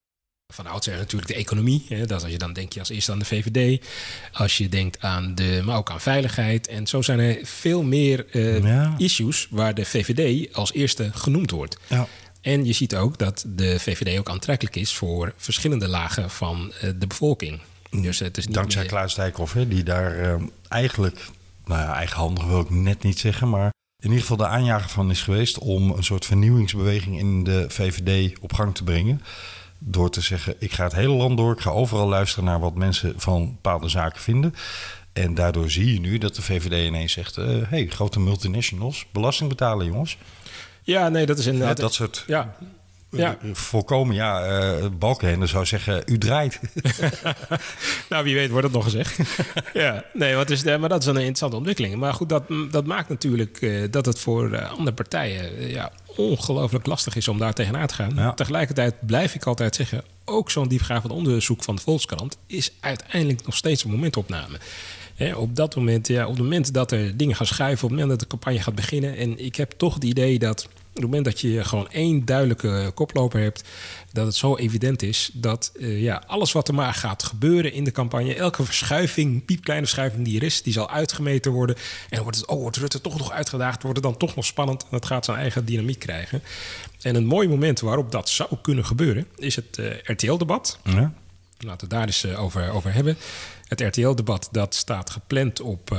[0.53, 1.85] Van oudsher natuurlijk de economie.
[1.89, 3.85] Hè, dat als je dan denk je als eerste aan de VVD.
[4.31, 6.67] Als je denkt aan de, maar ook aan veiligheid.
[6.67, 11.77] En zo zijn er veel meer uh, issues waar de VVD als eerste genoemd wordt.
[11.87, 12.07] Ja.
[12.41, 16.91] En je ziet ook dat de VVD ook aantrekkelijk is voor verschillende lagen van uh,
[16.99, 17.61] de bevolking.
[17.89, 18.89] Dus het is niet Dankzij meer...
[18.89, 21.25] Klaas Dijkhoff, hè, die daar uh, eigenlijk,
[21.65, 23.71] nou ja, eigenhandig wil ik net niet zeggen, maar
[24.03, 28.39] in ieder geval de aanjager van is geweest om een soort vernieuwingsbeweging in de VVD
[28.39, 29.21] op gang te brengen
[29.79, 32.75] door te zeggen: ik ga het hele land door, ik ga overal luisteren naar wat
[32.75, 34.53] mensen van bepaalde zaken vinden.
[35.13, 39.05] En daardoor zie je nu dat de VVD ineens zegt: hé, uh, hey, grote multinationals,
[39.11, 40.17] belasting betalen, jongens.
[40.81, 41.77] Ja, nee, dat is inderdaad.
[41.77, 42.23] Ja, dat soort.
[42.27, 42.55] Ja.
[43.11, 43.37] Ja.
[43.53, 44.61] Voorkomen, ja.
[44.61, 46.59] Uh, Balkenende zou zeggen, u draait.
[48.09, 49.19] nou, wie weet wordt het nog gezegd.
[49.73, 51.95] ja, nee, wat is maar dat is een interessante ontwikkeling.
[51.95, 56.85] Maar goed, dat, dat maakt natuurlijk uh, dat het voor uh, andere partijen ja, ongelooflijk
[56.85, 58.35] lastig is om daar tegenaan te gaan.
[58.35, 63.55] Tegelijkertijd blijf ik altijd zeggen, ook zo'n diepgaand onderzoek van de Volkskrant is uiteindelijk nog
[63.55, 64.57] steeds een momentopname.
[65.35, 68.09] op dat moment, ja, op het moment dat er dingen gaan schuiven, op het moment
[68.09, 69.17] dat de campagne gaat beginnen.
[69.17, 70.67] En ik heb toch het idee dat
[70.97, 73.63] het moment dat je gewoon één duidelijke koploper hebt,
[74.11, 77.83] dat het zo evident is dat uh, ja, alles wat er maar gaat gebeuren in
[77.83, 81.75] de campagne, elke verschuiving, piepkleine verschuiving die er is, die zal uitgemeten worden.
[81.75, 84.45] En dan wordt het, oh, wordt Rutte toch nog uitgedaagd, wordt het dan toch nog
[84.45, 84.85] spannend.
[84.89, 86.43] Dat gaat zijn eigen dynamiek krijgen.
[87.01, 90.79] En een mooi moment waarop dat zou kunnen gebeuren, is het uh, RTL-debat.
[90.83, 91.13] Ja.
[91.59, 93.17] Laten we daar eens uh, over, over hebben.
[93.67, 95.91] Het RTL-debat dat staat gepland op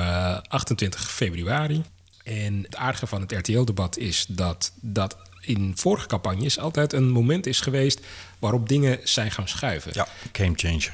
[0.49, 1.83] 28 februari.
[2.29, 7.47] En het aardige van het RTL-debat is dat dat in vorige campagnes altijd een moment
[7.47, 8.01] is geweest
[8.39, 9.91] waarop dingen zijn gaan schuiven.
[9.95, 10.93] Ja, game changer.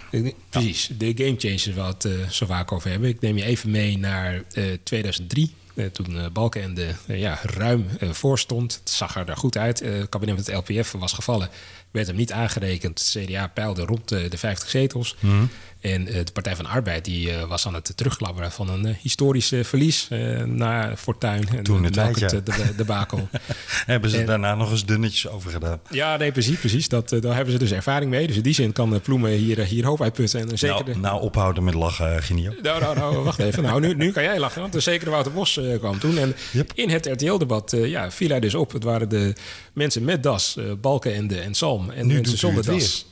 [0.48, 3.08] Precies, de game changer waar we het uh, zo vaak over hebben.
[3.08, 5.54] Ik neem je even mee naar uh, 2003.
[5.74, 8.74] Uh, toen uh, Balkenende ja, ruim voor stond.
[8.74, 9.80] Het zag er daar goed uit.
[9.80, 11.48] het kabinet met het LPF was gevallen.
[11.94, 13.12] Werd hem niet aangerekend.
[13.12, 15.16] Het CDA peilde rond de 50 zetels.
[15.20, 15.50] Mm
[15.84, 19.52] en uh, de Partij van Arbeid die, uh, was aan het terugklabberen van een historisch
[19.62, 20.08] verlies
[20.44, 21.48] na Fortuin.
[21.48, 23.28] En Toen het de, de, de, bakel.
[23.86, 25.80] hebben ze daarna nog eens dunnetjes over gedaan?
[25.90, 26.58] Ja, nee, precies.
[26.58, 26.88] precies.
[26.88, 28.26] Dat, daar hebben ze dus ervaring mee.
[28.26, 30.40] Dus in die zin kan Ploemen hier, hier hoop uitputten.
[30.40, 32.52] En zeker nou, nou, ophouden met lachen, Genio.
[32.62, 33.62] Nou, nou, nou, wacht even.
[33.62, 34.60] Nou, nu, nu kan jij lachen.
[34.60, 36.18] Want de zekere Wouter Bos kwam toen.
[36.18, 36.34] En
[36.74, 38.72] in het RTL-debat ja, viel hij dus op.
[38.72, 39.34] Het waren de
[39.74, 41.90] mensen met das, Balkenende en Salm.
[41.90, 43.06] En nu mensen zonder das.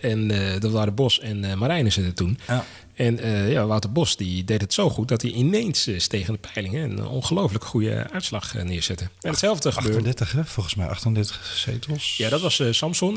[0.00, 0.28] en
[0.60, 2.38] dat waren Bos en uh, Marijnissen toen.
[2.46, 2.64] Ja.
[2.94, 6.32] En uh, ja, Wouter Bos die deed het zo goed dat hij ineens uh, tegen
[6.32, 9.04] de peilingen een ongelooflijk goede uitslag uh, neerzette.
[9.04, 10.48] En hetzelfde 38, gebeurde.
[10.48, 10.52] hè?
[10.52, 12.16] volgens mij 38 zetels.
[12.16, 13.14] Ja, dat was Samson.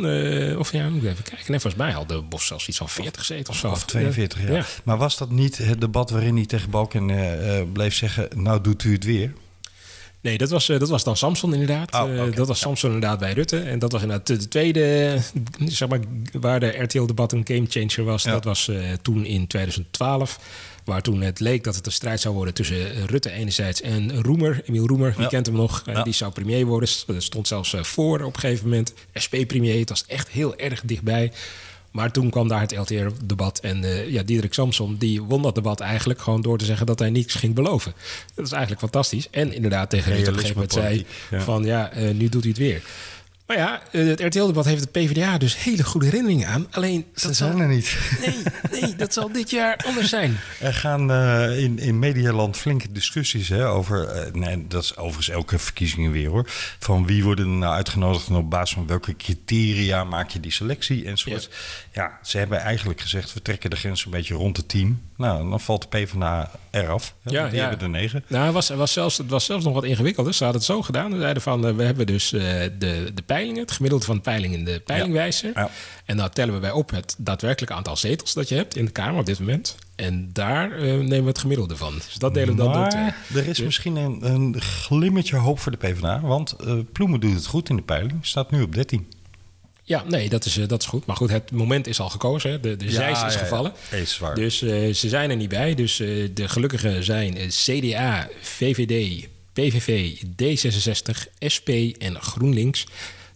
[0.58, 1.52] of ja, moet ik even kijken.
[1.52, 3.64] Nee, volgens mij had de Bos zelfs iets van 40 zetels.
[3.64, 4.54] Of, of 42, ja.
[4.54, 4.66] ja.
[4.84, 7.12] Maar was dat niet het debat waarin hij tegen Balken
[7.74, 9.34] bleef zeggen: Nou, doet u het weer?
[10.22, 11.94] Nee, dat was, eh, dat was dan Samson inderdaad.
[11.94, 13.60] Oh, eh, dat was Samson inderdaad bij Rutte.
[13.60, 15.18] En dat was inderdaad de tweede,
[15.66, 16.00] zeg maar,
[16.32, 18.24] waar de RTL-debat een gamechanger was.
[18.24, 20.40] Dat was uh, toen in 2012.
[20.84, 24.62] Waar toen het leek dat het een strijd zou worden tussen Rutte enerzijds en Roemer.
[24.66, 25.84] Emiel Roemer, wie kent hem nog?
[26.04, 26.90] Die zou premier worden.
[27.08, 28.94] Dat stond zelfs voor op een gegeven moment.
[29.14, 31.32] SP-premier, het was echt heel erg dichtbij.
[31.98, 33.60] Maar toen kwam daar het LTR-debat.
[33.60, 37.00] En uh, ja, Diederik Samson die won dat debat eigenlijk gewoon door te zeggen dat
[37.00, 37.94] hij niets ging beloven.
[38.36, 39.30] Dat is eigenlijk fantastisch.
[39.30, 41.06] En inderdaad tegen Rutte op een gegeven moment zei
[41.44, 42.82] van ja, uh, nu doet hij het weer.
[43.48, 46.68] Maar ja, eh, het RTL-debat heeft de PvdA dus hele goede herinneringen aan.
[46.72, 47.06] Alleen...
[47.16, 47.98] Ze zijn er niet.
[48.26, 48.44] Nee,
[48.82, 50.40] nee, dat zal dit jaar anders zijn.
[50.60, 54.16] Er gaan uh, in, in Medialand flinke discussies hè, over...
[54.16, 56.44] Uh, nee, dat is overigens elke verkiezingen weer hoor.
[56.80, 60.52] Van wie worden er nou uitgenodigd en op basis van welke criteria maak je die
[60.52, 61.50] selectie enzovoort.
[61.92, 62.04] Ja.
[62.04, 63.34] ja, ze hebben eigenlijk gezegd...
[63.34, 65.02] we trekken de grens een beetje rond de team.
[65.18, 67.14] Nou, dan valt de PvdA eraf.
[67.22, 67.68] Ja, die ja.
[67.68, 68.24] hebben er negen.
[68.28, 70.34] Nou, het was, was zelfs, het was zelfs nog wat ingewikkelder.
[70.34, 71.12] Ze hadden het zo gedaan.
[71.12, 72.72] Ze zeiden van, we hebben dus de,
[73.14, 75.52] de peilingen, het gemiddelde van de peiling in de peilingwijzer.
[75.54, 75.70] Ja.
[76.06, 78.92] En dan tellen we bij op het daadwerkelijke aantal zetels dat je hebt in de
[78.92, 79.76] Kamer op dit moment.
[79.96, 81.94] En daar uh, nemen we het gemiddelde van.
[81.94, 82.86] Dus dat delen we dan door
[83.42, 86.22] Er is misschien een, een, glimmetje hoop voor de PvdA.
[86.22, 88.26] Want uh, Ploemen doet het goed in de peiling.
[88.26, 89.08] Staat nu op 13.
[89.84, 91.06] Ja, nee, dat is, uh, dat is goed.
[91.06, 92.62] Maar goed, het moment is al gekozen.
[92.62, 93.74] De, de ja, is gevallen.
[93.92, 94.36] Ja, is waar.
[94.36, 95.76] Dus ze zijn er niet bij.
[95.76, 95.96] Dus
[96.34, 101.18] de gelukkigen zijn CDA, VVD, PVV, D66,
[101.56, 102.86] SP en GroenLinks.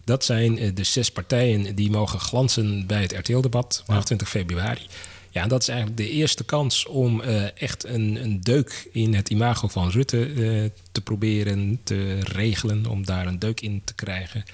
[0.04, 4.86] Dat zijn eh, de zes partijen die mogen glanzen bij het RTL-debat, 28 februari.
[5.30, 9.14] Ja, en dat is eigenlijk de eerste kans om uh, echt een, een, deuk in
[9.14, 13.94] het imago van Rutte uh, te proberen te regelen, om daar een deuk in te
[13.94, 14.44] krijgen.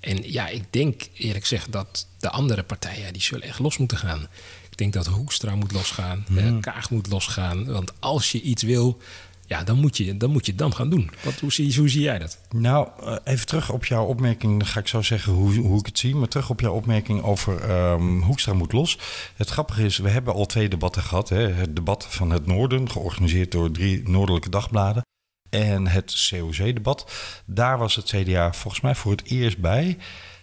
[0.00, 3.98] En ja, ik denk eerlijk gezegd dat de andere partijen, die zullen echt los moeten
[3.98, 4.28] gaan
[4.70, 6.24] Ik denk dat Hoekstra moet losgaan.
[6.28, 6.60] Mm.
[6.60, 7.64] Kaag moet losgaan.
[7.64, 9.00] Want als je iets wil,
[9.46, 11.10] ja, dan moet je dan, moet je dan gaan doen.
[11.24, 12.38] Wat, hoe, zie, hoe zie jij dat?
[12.50, 14.58] Nou, eh, even terug op jouw opmerking.
[14.58, 16.14] Dan ga ik zo zeggen hoe, hoe ik het zie.
[16.14, 18.98] Maar terug op jouw opmerking over um, Hoekstra moet los.
[19.36, 21.28] Het grappige is, we hebben al twee debatten gehad.
[21.28, 21.48] Hè.
[21.48, 25.04] Het debat van het Noorden, georganiseerd door drie noordelijke dagbladen.
[25.50, 27.12] En het COC-debat.
[27.44, 29.96] Daar was het CDA volgens mij voor het eerst bij.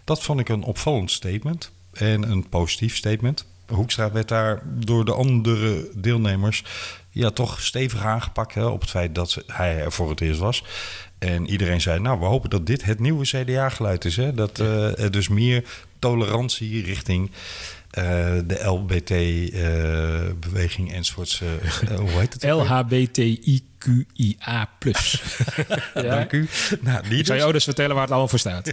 [0.03, 1.71] Dat vond ik een opvallend statement.
[1.93, 3.45] En een positief statement.
[3.67, 6.63] Hoekstra werd daar door de andere deelnemers
[7.13, 10.63] ja, toch stevig aangepakt hè, op het feit dat hij er voor het eerst was.
[11.19, 14.15] En iedereen zei, nou, we hopen dat dit het nieuwe CDA-geluid is.
[14.15, 14.33] Hè?
[14.33, 15.63] Dat uh, er dus meer
[15.99, 17.35] tolerantie richting uh,
[18.45, 21.41] de LBT-beweging uh, enzovoorts.
[21.95, 22.43] hoe heet het?
[22.43, 24.69] LHBTIQIA+.
[25.93, 26.01] ja.
[26.01, 26.47] Dank u.
[26.81, 28.71] Nou, die Ik zou jou dus vertellen waar het allemaal voor staat.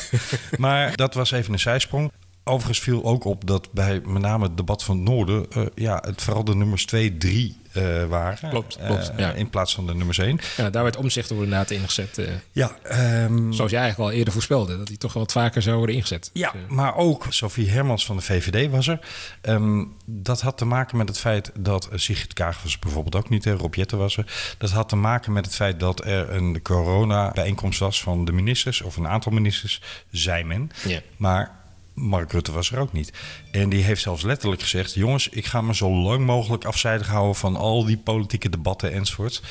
[0.58, 2.10] maar dat was even een zijsprong.
[2.44, 5.46] Overigens viel ook op dat bij met name het debat van het Noorden...
[5.56, 8.50] Uh, ja, het vooral de nummers 2, 3 uh, waren.
[8.50, 9.10] Klopt, klopt.
[9.10, 9.32] Uh, ja.
[9.32, 10.38] In plaats van de nummers 1.
[10.56, 12.28] Ja, daar werd omzicht door inderdaad ingezet.
[12.52, 12.76] ja,
[13.24, 16.30] um, Zoals jij eigenlijk al eerder voorspelde, dat hij toch wat vaker zou worden ingezet.
[16.32, 18.98] Ja, dus, maar ook Sophie Hermans van de VVD was er.
[19.42, 23.46] Um, dat had te maken met het feit dat Sigrid Kaag was bijvoorbeeld ook niet,
[23.46, 24.54] Rob Jetten was er.
[24.58, 28.82] Dat had te maken met het feit dat er een corona-bijeenkomst was van de ministers,
[28.82, 30.70] of een aantal ministers, zei men.
[30.86, 31.00] Ja.
[31.16, 31.63] Maar
[31.94, 33.12] Mark Rutte was er ook niet.
[33.50, 37.34] En die heeft zelfs letterlijk gezegd: jongens, ik ga me zo lang mogelijk afzijdig houden
[37.34, 39.42] van al die politieke debatten enzovoort.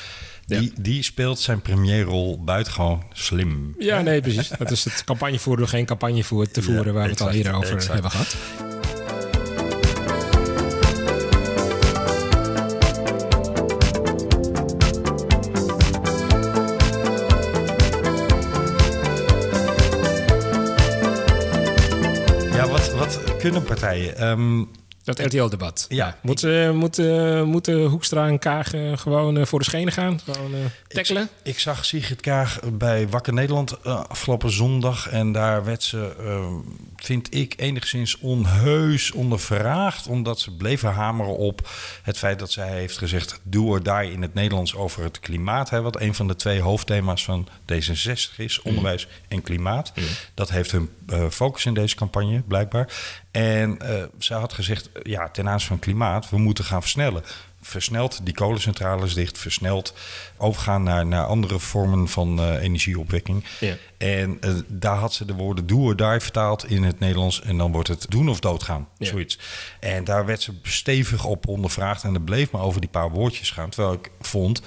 [0.46, 0.70] Die, ja.
[0.80, 3.74] die speelt zijn premierrol buitengewoon slim.
[3.78, 4.48] Ja, nee, precies.
[4.58, 7.54] Dat is het campagnevoeren, geen campagne voor te voeren, ja, waar we het al eerder
[7.54, 7.92] over exact.
[7.92, 8.36] hebben gehad.
[23.44, 24.28] Kunnen partijen?
[24.28, 24.68] Um,
[25.04, 25.86] dat RTL-debat.
[25.88, 26.18] Ja.
[26.22, 30.20] Moet, uh, moet, uh, moeten Hoekstra en Kaag uh, gewoon voor de schenen gaan?
[30.24, 30.52] Gewoon
[30.88, 31.22] tackelen?
[31.22, 35.08] Ik, ik, zag Sigrid Kaag bij Wakker Nederland afgelopen zondag.
[35.08, 36.12] En daar werd ze,
[36.96, 40.06] vind ik, enigszins onheus ondervraagd.
[40.06, 41.68] Omdat ze bleven hameren op
[42.02, 43.40] het feit dat zij heeft gezegd...
[43.42, 45.70] doe or die in het Nederlands over het klimaat.
[45.70, 48.60] Hè, wat een van de twee hoofdthema's van D66 is.
[48.62, 48.70] Mm.
[48.70, 49.92] Onderwijs en klimaat.
[49.94, 50.04] Mm.
[50.34, 50.90] Dat heeft hun
[51.30, 52.92] focus in deze campagne, blijkbaar.
[53.30, 53.78] En
[54.18, 57.22] zij had gezegd, ja, ten aanzien van klimaat, we moeten gaan versnellen.
[57.60, 59.94] Versneld die kolencentrales dicht, versneld
[60.36, 63.44] overgaan naar, naar andere vormen van uh, energieopwekking.
[63.60, 63.76] Ja.
[63.98, 67.42] En uh, daar had ze de woorden do or die vertaald in het Nederlands.
[67.42, 69.06] En dan wordt het doen of doodgaan, ja.
[69.06, 69.38] zoiets.
[69.80, 72.04] En daar werd ze stevig op ondervraagd.
[72.04, 73.70] En dat bleef maar over die paar woordjes gaan.
[73.70, 74.62] Terwijl ik vond,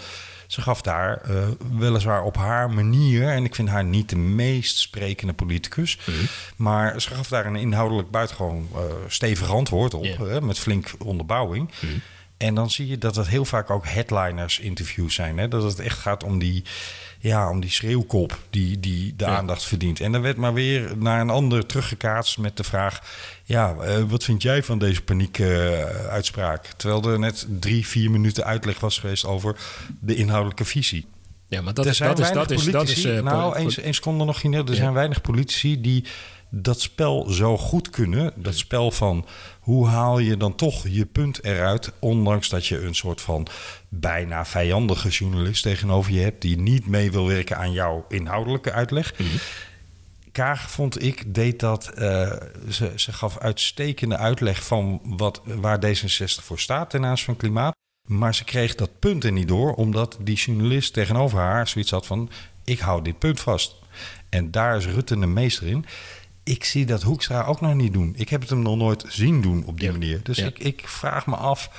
[0.47, 4.77] ze gaf daar uh, weliswaar op haar manier, en ik vind haar niet de meest
[4.77, 6.27] sprekende politicus, mm -hmm.
[6.55, 10.19] maar ze gaf daar een inhoudelijk buitengewoon uh, stevig antwoord op, Yeah.
[10.19, 11.71] hè, met flink onderbouwing.
[11.79, 11.93] Mhm.
[12.37, 15.37] En dan zie je dat het heel vaak ook headliners interviews zijn.
[15.37, 15.47] Hè?
[15.47, 16.63] Dat het echt gaat om die,
[17.19, 19.35] ja, om die schreeuwkop die, die de Ja.
[19.37, 19.99] aandacht verdient.
[19.99, 22.99] En dan werd maar weer naar een ander teruggekaatst met de vraag...
[23.43, 26.65] ja, eh, wat vind jij van deze paniek-uitspraak?
[26.77, 29.55] Terwijl er net drie, vier minuten uitleg was geweest over
[29.99, 31.05] de inhoudelijke visie.
[31.49, 32.93] Ja, maar dat er is, zijn dat is, weinig dat is, dat is...
[32.93, 34.63] politici- eh, nou, één seconde nog, Ginelle.
[34.63, 34.75] Er Ja.
[34.75, 36.03] zijn weinig politici die
[36.49, 38.33] dat spel zo goed kunnen.
[38.35, 39.25] Dat spel van
[39.59, 41.91] hoe haal je dan toch je punt eruit...
[41.99, 43.47] ondanks dat je een soort van
[43.89, 46.41] bijna vijandige journalist tegenover je hebt...
[46.41, 49.13] die niet mee wil werken aan jouw inhoudelijke uitleg...
[50.31, 51.87] Kaag, vond ik, deed dat.
[51.87, 52.31] eh,
[52.69, 57.75] ze, ze gaf uitstekende uitleg van wat, waar D66 voor staat ten aanzien van klimaat.
[58.07, 62.05] Maar ze kreeg dat punt er niet door, omdat die journalist tegenover haar zoiets had
[62.05, 62.29] van:
[62.63, 63.75] ik hou dit punt vast.
[64.29, 65.85] En daar is Rutte een meester in.
[66.47, 68.13] Ik zie dat Hoekstra ook nog niet doen.
[68.17, 69.91] Ik heb het hem nog nooit zien doen op die Ja.
[69.91, 70.19] manier.
[70.23, 70.45] Dus Ja.
[70.45, 71.69] ik, ik vraag me af: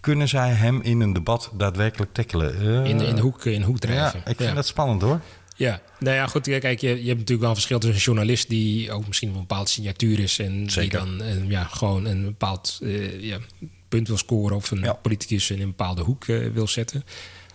[0.00, 2.60] kunnen zij hem in een debat daadwerkelijk tackelen?
[2.60, 4.22] Eh, in, de, in, de hoek, in de hoek ja, drijven.
[4.30, 5.20] ik vind dat spannend hoor.
[5.56, 6.42] Ja, nou ja, goed.
[6.58, 9.34] Kijk, je, je hebt natuurlijk wel een verschil tussen een journalist die ook misschien een
[9.34, 11.04] bepaalde signatuur is en Zeker.
[11.06, 13.38] die dan ja, gewoon een bepaald eh, ja,
[13.88, 14.92] punt wil scoren of een Ja.
[14.92, 17.04] politicus in een bepaalde hoek eh, wil zetten.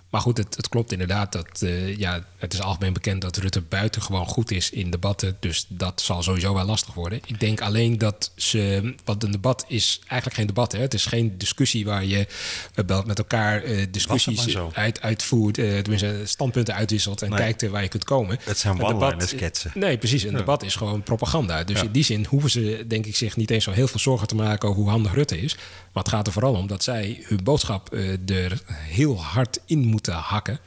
[0.09, 3.61] Maar goed, het, het klopt inderdaad dat eh, ja, het is algemeen bekend dat Rutte
[3.61, 5.37] buitengewoon goed is in debatten.
[5.39, 7.19] Dus dat zal sowieso wel lastig worden.
[7.25, 8.93] Ik denk alleen dat ze.
[9.05, 10.71] Want een debat is eigenlijk geen debat.
[10.71, 10.79] Hè?
[10.79, 12.27] Het is geen discussie waar je
[12.75, 15.53] eh, met elkaar eh, discussies uit, uitvoert.
[15.53, 17.37] tenminste, standpunten uitwisselt en Nee.
[17.39, 18.39] kijkt waar je kunt komen.
[18.43, 19.65] Het zijn one-liners.
[19.73, 20.23] Nee, precies.
[20.23, 20.37] Een Ja.
[20.37, 21.63] debat is gewoon propaganda.
[21.63, 21.85] Dus Ja.
[21.85, 24.35] in die zin hoeven ze, denk ik, zich niet eens zo heel veel zorgen te
[24.35, 25.55] maken over hoe handig Rutte is.
[25.93, 27.93] Maar het gaat er vooral om dat zij hun boodschap
[28.25, 30.59] er heel hard in moeten hakken.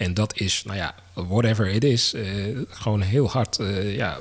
[0.00, 2.24] En dat is, nou ja, whatever it is, eh,
[2.68, 4.18] gewoon heel hard, eh, ja,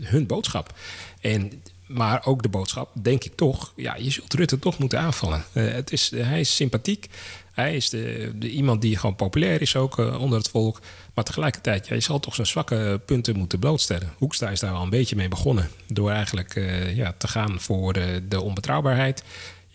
[0.00, 0.74] hun boodschap.
[1.20, 5.44] En maar ook de boodschap, denk ik toch, ja, je zult Rutte toch moeten aanvallen.
[5.52, 7.08] het is, hij is sympathiek.
[7.52, 10.80] Hij is de, de, iemand die gewoon populair is ook onder het volk.
[11.14, 14.12] Maar tegelijkertijd, ja, je zal toch zijn zwakke punten moeten blootstellen.
[14.16, 15.70] Hoekstra is daar al een beetje mee begonnen.
[15.86, 16.54] Door eigenlijk
[16.94, 17.92] ja, te gaan voor
[18.28, 19.22] de onbetrouwbaarheid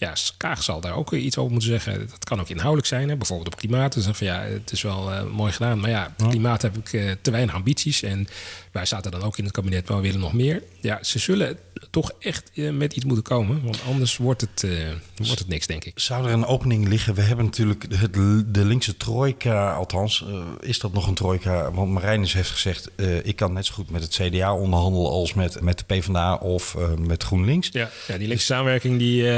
[0.02, 2.08] ja, Kaag zal daar ook iets over moeten zeggen.
[2.10, 3.10] Dat kan ook inhoudelijk zijn.
[3.10, 3.16] Hè?
[3.16, 3.94] Bijvoorbeeld op klimaat.
[3.94, 5.80] Dus van ja, het is wel uh, mooi gedaan.
[5.80, 8.02] Maar ja, klimaat heb ik uh, te weinig ambities.
[8.04, 8.28] En
[8.72, 10.64] wij zaten dan ook in het kabinet, maar we willen nog meer.
[10.80, 11.58] Ja, ze zullen
[11.90, 13.64] toch echt uh, met iets moeten komen.
[13.64, 14.68] Want anders wordt het,
[15.16, 16.00] wordt het niks, denk ik.
[16.00, 17.14] Zou er een opening liggen?
[17.14, 18.14] We hebben natuurlijk het,
[18.54, 19.74] de linkse trojka.
[19.74, 20.26] Althans,
[20.60, 21.72] is dat nog een trojka?
[21.72, 22.90] Want Marijnus heeft gezegd...
[23.24, 25.12] ik kan net zo goed met het CDA onderhandelen...
[25.12, 27.70] als met, met de PvdA of met GroenLinks.
[27.72, 29.28] Ja, ja die linkse samenwerking die...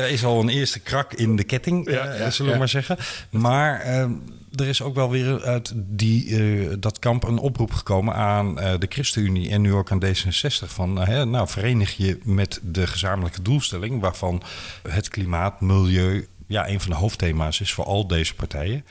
[0.00, 2.96] Er is al een eerste krak in de ketting, ja, zullen we maar zeggen.
[3.30, 4.12] Maar ehm,
[4.54, 8.72] er is ook wel weer uit die, uh, dat kamp een oproep gekomen aan uh,
[8.78, 10.66] de ChristenUnie en nu ook aan D66.
[10.66, 14.42] Van uh, nou, verenig je met de gezamenlijke doelstelling, waarvan
[14.88, 18.84] het klimaat, milieu, ja, een van de hoofdthema's is voor al deze partijen.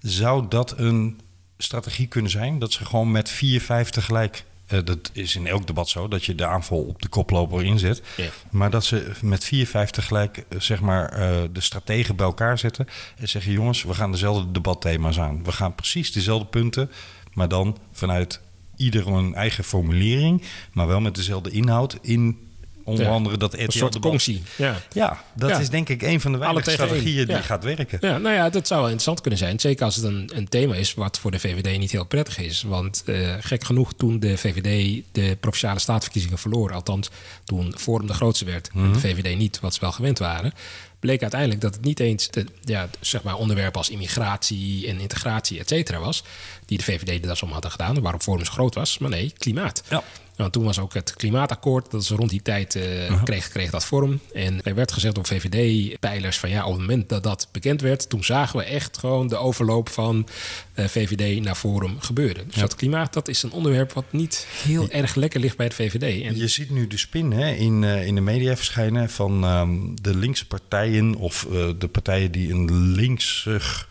[0.00, 1.20] Zou dat een
[1.58, 2.58] strategie kunnen zijn?
[2.58, 6.24] Dat ze gewoon met vier, vijf tegelijk uh, dat is in elk debat zo, dat
[6.24, 8.02] je de aanval op de koploper inzet.
[8.50, 12.58] Maar dat ze met vier, vijf tegelijk uh, zeg maar, uh, de strategen bij elkaar
[12.58, 12.86] zetten.
[13.16, 15.44] En zeggen, jongens, we gaan dezelfde debatthema's aan.
[15.44, 16.90] We gaan precies dezelfde punten,
[17.32, 18.40] maar dan vanuit
[18.76, 20.42] ieder een eigen formulering.
[20.72, 22.47] Maar wel met dezelfde inhoud in
[22.88, 23.62] Onder andere dat RTL...
[23.62, 24.42] Een soort conctie.
[24.56, 27.98] Ja, ja dat is denk ik een van de weinige strategieën die gaat werken.
[28.00, 29.60] Ja, nou ja, dat zou wel interessant kunnen zijn.
[29.60, 32.62] Zeker als het een, een thema is wat voor de VVD niet heel prettig is.
[32.62, 36.72] Want uh, gek genoeg, toen de VVD de Provinciale Staatverkiezingen verloor...
[36.72, 37.10] althans
[37.44, 38.98] toen Forum de grootste werd en de mhm.
[38.98, 40.52] VVD niet, wat ze wel gewend waren
[41.00, 45.58] bleek uiteindelijk dat het niet eens de, ja, zeg maar onderwerpen als immigratie en integratie,
[45.58, 46.22] et cetera, was.
[46.66, 48.98] Die de VVD dat om hadden gedaan, waarom Forum zo groot was.
[48.98, 49.82] Maar nee, klimaat.
[49.88, 50.02] Ja.
[50.38, 53.84] Nou, toen was ook het klimaatakkoord, dat is rond die tijd uh, kreeg, kreeg dat
[53.84, 54.20] vorm.
[54.32, 58.08] En er werd gezegd door VVD-pijlers van ja, op het moment dat dat bekend werd,
[58.08, 60.28] toen zagen we echt gewoon de overloop van
[60.74, 62.46] uh, eh, VVD naar Forum gebeuren.
[62.46, 65.74] Dus dat klimaat, dat is een onderwerp wat niet heel erg lekker ligt bij de
[65.74, 66.24] VVD.
[66.24, 70.02] En je ziet nu de spin hè, in, uh, in de media verschijnen van um,
[70.02, 71.46] de linkse partijen of
[71.78, 73.88] de partijen die een linksig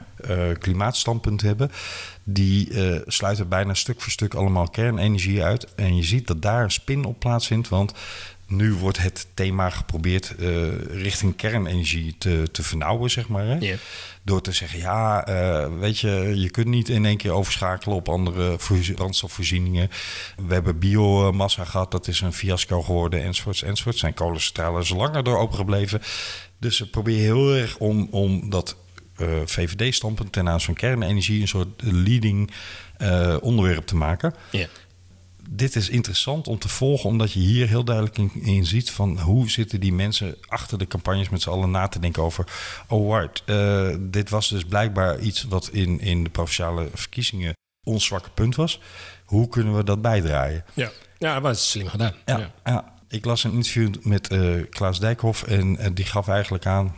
[0.60, 1.72] klimaatstandpunt hebben
[2.30, 5.74] die uh, sluiten bijna stuk voor stuk allemaal kernenergie uit.
[5.76, 7.94] En je ziet dat daar een spin op plaatsvindt, want
[8.48, 13.46] nu wordt het thema geprobeerd uh, richting kernenergie te, te vernauwen, zeg maar.
[13.46, 13.76] Hè?
[14.24, 18.10] Door te zeggen, ja, uh, weet je, je kunt niet in één keer overschakelen op
[18.10, 18.58] andere
[18.96, 19.90] brandstofvoorzieningen.
[20.48, 24.00] We hebben biomassa gehad, dat is een fiasco geworden, enzovoorts, enzovoorts.
[24.00, 26.02] Zijn kolencentrales langer door opengebleven.
[26.60, 28.76] Dus ze proberen heel erg om, om dat
[29.46, 32.52] VVD-standpunt ten aanzien van kernenergie een soort leading
[32.98, 34.34] uh, onderwerp te maken.
[34.52, 34.68] Ja.
[35.50, 39.20] Dit is interessant om te volgen, omdat je hier heel duidelijk in, in, ziet van
[39.20, 42.46] hoe zitten die mensen achter de campagnes met z'n allen na te denken over.
[42.88, 47.54] Oh, Wart, uh, dit was dus blijkbaar iets wat in, in de provinciale verkiezingen
[47.84, 48.80] ons zwakke punt was.
[49.26, 50.66] Hoe kunnen we dat bijdragen?
[50.74, 52.14] Ja, ja dat was slim gedaan.
[52.26, 52.52] Ja, ja.
[52.64, 52.96] ja.
[53.10, 56.96] Ik las een interview met uh, Klaas Dijkhoff en uh, die gaf eigenlijk aan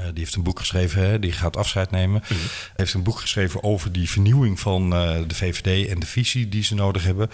[0.00, 2.22] uh, die heeft een boek geschreven, hè, die gaat afscheid nemen.
[2.28, 2.38] Mm
[2.76, 6.64] heeft een boek geschreven over die vernieuwing van uh, de VVD en de visie die
[6.64, 7.30] ze nodig hebben.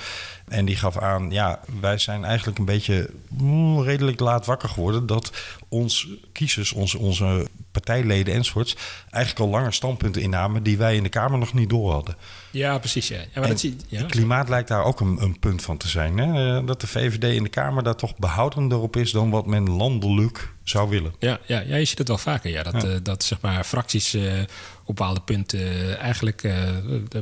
[0.48, 5.07] En die gaf aan, ja, wij zijn eigenlijk een beetje mm, redelijk laat wakker geworden
[5.07, 5.33] dat
[5.68, 8.76] ons kiezers, onze, onze partijleden enzovoorts,
[9.11, 12.16] eigenlijk al langer standpunten innamen die wij in de Kamer nog niet door hadden.
[12.50, 13.09] Ja, precies.
[13.09, 13.16] Ja.
[13.16, 14.02] ja maar dat zie, ja.
[14.02, 16.18] Klimaat lijkt daar ook een, een punt van te zijn.
[16.18, 16.64] Hè?
[16.64, 20.55] Dat de VVD in de Kamer daar toch behoudender op is dan wat men landelijk
[20.64, 21.14] zou willen.
[21.18, 22.50] Ja, ja, ja je ziet het wel vaker.
[22.50, 22.62] Ja.
[22.62, 22.88] Dat, ja.
[22.88, 24.40] Uh, dat zeg maar, fracties uh,
[24.85, 26.52] op bepaalde punten eigenlijk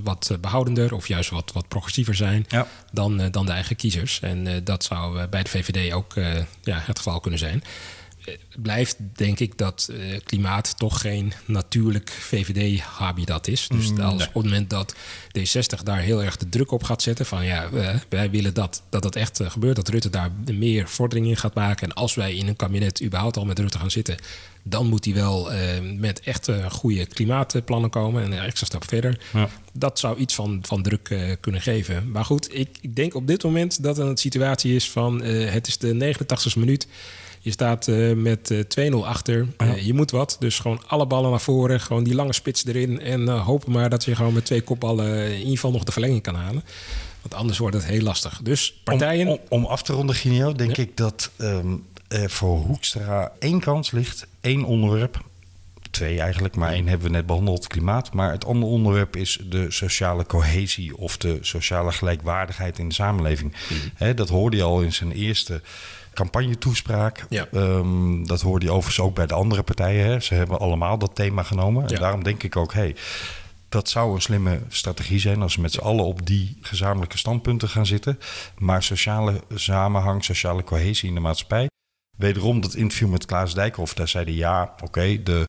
[0.03, 2.67] wat behoudender of juist wat, wat progressiever zijn ja.
[2.93, 4.21] dan, dan de eigen kiezers.
[4.21, 6.15] En dat zou bij de VVD ook
[6.63, 7.63] ja, het geval kunnen zijn
[8.57, 13.69] blijft denk ik dat uh, klimaat toch geen natuurlijk VVD-habitat is.
[13.69, 14.95] Dus mm, als op het moment dat
[15.39, 17.27] D60 daar heel erg de druk op gaat zetten...
[17.27, 20.89] van ja, uh, wij willen dat dat, dat echt uh, gebeurt, dat Rutte daar meer
[20.89, 21.89] vordering in gaat maken...
[21.89, 24.17] en als wij in een kabinet überhaupt al met Rutte gaan zitten...
[24.63, 25.51] dan moet hij wel
[25.97, 29.21] met echt goede klimaatplannen komen en een extra stap verder.
[29.33, 29.49] Ja.
[29.73, 32.11] Dat zou iets van, van druk kunnen geven.
[32.11, 35.23] Maar goed, ik, ik denk op dit moment dat het een situatie is van...
[35.23, 36.87] het is de 89e minuut...
[37.45, 39.47] Je staat uh, met uh, 2-0 achter.
[39.59, 40.37] Uh, je moet wat.
[40.39, 41.81] Dus gewoon alle ballen naar voren.
[41.81, 43.01] Gewoon die lange spits erin.
[43.01, 46.23] En hopen maar dat je gewoon met twee kopballen in ieder geval nog de verlenging
[46.23, 46.65] kan halen.
[47.21, 48.41] Want anders wordt het heel lastig.
[48.43, 49.27] Dus partijen...
[49.27, 50.83] Om, om, om af te ronden, Ginio, denk ja.
[50.83, 54.27] ik dat um, er voor Hoekstra één kans ligt.
[54.41, 55.25] één onderwerp.
[55.91, 58.13] Twee eigenlijk, maar één hebben we net behandeld, klimaat.
[58.13, 63.53] Maar het andere onderwerp is de sociale cohesie of de sociale gelijkwaardigheid in de samenleving.
[63.53, 63.91] Mm -hmm.
[63.95, 65.61] He, dat hoorde je al in zijn eerste
[66.15, 67.27] campagnetoespraak.
[67.29, 67.47] Ja.
[67.53, 70.07] Ehm, dat hoorde je overigens ook bij de andere partijen.
[70.07, 70.21] Hè.
[70.21, 71.83] Ze hebben allemaal dat thema genomen.
[71.83, 71.95] Ja.
[71.95, 72.97] En daarom denk ik ook, hey,
[73.69, 77.69] dat zou een slimme strategie zijn als we met z'n allen op die gezamenlijke standpunten
[77.69, 78.19] gaan zitten.
[78.59, 81.69] Maar sociale samenhang, sociale cohesie in de maatschappij.
[82.17, 85.45] Wederom dat interview met Klaas Dijkhoff, daar zeiden ja, oké, de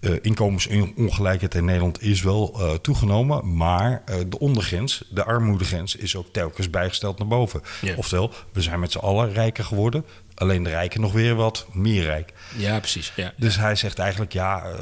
[0.00, 6.16] eh, inkomensongelijkheid in Nederland is wel eh, toegenomen, maar eh, de ondergrens, de armoedegrens, is
[6.16, 7.62] ook telkens bijgesteld naar boven.
[7.96, 10.04] Oftewel, we zijn met z'n allen rijker geworden,
[10.36, 12.32] alleen de rijken nog weer wat meer rijk.
[12.56, 13.12] Ja, precies.
[13.16, 13.32] Ja.
[13.36, 14.76] Dus hij zegt eigenlijk, ja, eh,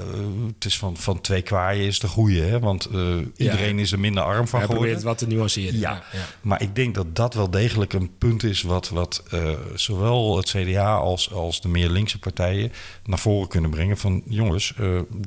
[0.54, 2.58] het is van, van twee kwaaien is de goede, hè?
[2.58, 4.94] want eh, iedereen is er minder arm van Hij probeert geworden.
[4.94, 5.78] het wat te nuanceren.
[5.78, 6.02] Ja.
[6.12, 6.18] ja.
[6.40, 10.50] Maar ik denk dat dat wel degelijk een punt is wat, wat eh, zowel het
[10.50, 12.72] CDA als, als de meer linkse partijen
[13.04, 13.96] naar voren kunnen brengen.
[13.96, 14.74] Van jongens,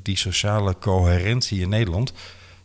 [0.01, 2.13] die sociale coherentie in Nederland.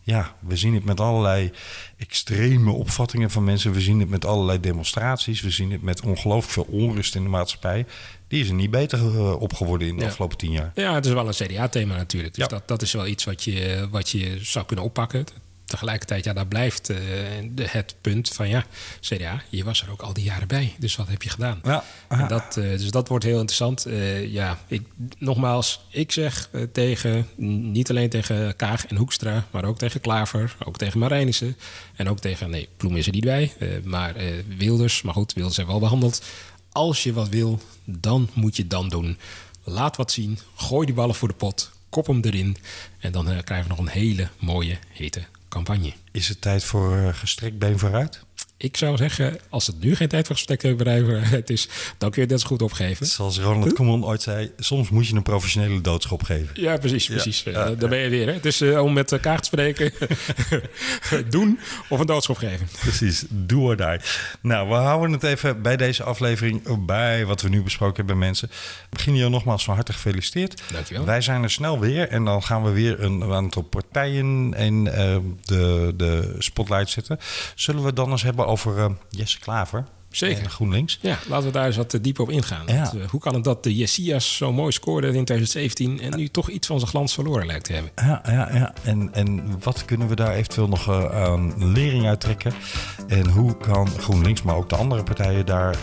[0.04, 1.50] Ja, we zien het met allerlei
[1.96, 3.72] extreme opvattingen van mensen.
[3.72, 5.40] We zien het met allerlei demonstraties.
[5.40, 7.86] We zien het met ongelooflijk veel onrust in de maatschappij.
[8.28, 10.08] Die is er niet beter eh, op geworden in de Ja.
[10.08, 10.70] afgelopen tien jaar.
[10.74, 12.34] Ja, het is wel een CDA-thema natuurlijk.
[12.34, 12.50] Dus Ja.
[12.50, 15.26] dat, dat is wel iets wat je, wat je zou kunnen oppakken.
[15.72, 16.98] Tegelijkertijd, ja, daar blijft eh,
[17.50, 18.64] de, het punt van ja,
[19.00, 20.74] CDA, je was er ook al die jaren bij.
[20.78, 21.60] Dus wat heb je gedaan?
[21.64, 23.86] Ja, En dat, eh, dus dat wordt heel interessant.
[23.86, 24.82] Eh, ja, ik,
[25.18, 27.28] nogmaals, ik zeg tegen,
[27.72, 31.56] niet alleen tegen Kaag en Hoekstra, maar ook tegen Klaver, ook tegen Marijnissen
[31.96, 33.52] en ook tegen, nee, Ploem is er niet bij,
[33.84, 34.14] maar
[34.56, 36.22] Wilders, maar goed, Wilders heeft wel behandeld.
[36.72, 39.18] Als je wat wil, dan moet je dan doen.
[39.64, 42.56] Laat wat zien, gooi die ballen voor de pot, kop hem erin
[42.98, 45.22] en dan krijgen we nog een hele mooie, hete
[45.52, 45.92] campagne.
[46.10, 48.24] Is het tijd voor eh, gestrekt been vooruit?
[48.62, 52.28] Ik zou zeggen, als het nu geen tijd voor gesprek bedrijven is, dan kun je
[52.28, 53.06] het net zo goed opgeven.
[53.06, 56.48] Zoals Ronald Koeman ooit zei, soms moet je een professionele doodschop geven.
[56.54, 57.44] Ja, precies, precies.
[57.44, 58.26] Eh, daar ben je weer.
[58.26, 58.40] Hè?
[58.40, 59.92] Dus eh, om met elkaar te spreken,
[61.30, 61.58] doen
[61.88, 62.68] of een doodschop geven.
[62.80, 63.98] Precies, do or die.
[64.40, 68.50] Nou, we houden het even bij deze aflevering bij wat we nu besproken hebben, mensen.
[68.90, 70.62] Begin je nogmaals van harte gefeliciteerd.
[70.72, 71.04] Dankjewel.
[71.04, 75.16] Wij zijn er snel weer en dan gaan we weer een aantal partijen in eh,
[75.44, 77.18] de, de spotlight zetten.
[77.54, 79.84] Zullen we het dan eens hebben over eh, Jesse Klaver?
[80.16, 80.44] Zeker.
[80.44, 80.98] eh, GroenLinks.
[81.00, 82.66] Ja, laten we daar eens wat eh, dieper op ingaan.
[82.66, 82.74] Ja.
[82.82, 86.28] Want, eh, hoe kan het dat de Jessias zo mooi scoorde in 2017 en nu
[86.28, 87.92] toch iets van zijn glans verloren lijkt te hebben?
[87.96, 88.72] Ja, ja, ja.
[88.82, 92.52] En, en wat kunnen we daar eventueel nog aan lering uit trekken?
[93.08, 95.76] En hoe kan GroenLinks, maar ook de andere partijen daar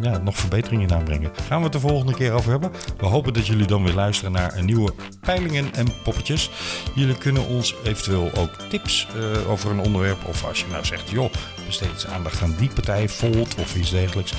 [0.00, 1.30] ja, nog verbeteringen in aanbrengen?
[1.46, 2.70] Gaan we het de volgende keer over hebben.
[2.98, 6.50] We hopen dat jullie dan weer luisteren naar een nieuwe peilingen en poppetjes.
[6.94, 9.06] Jullie kunnen ons eventueel ook tips
[9.48, 10.24] over een onderwerp.
[10.26, 11.32] Of als je nou zegt, joh,
[11.68, 14.32] besteed eens aandacht aan die partij, Volt of iets dergelijks.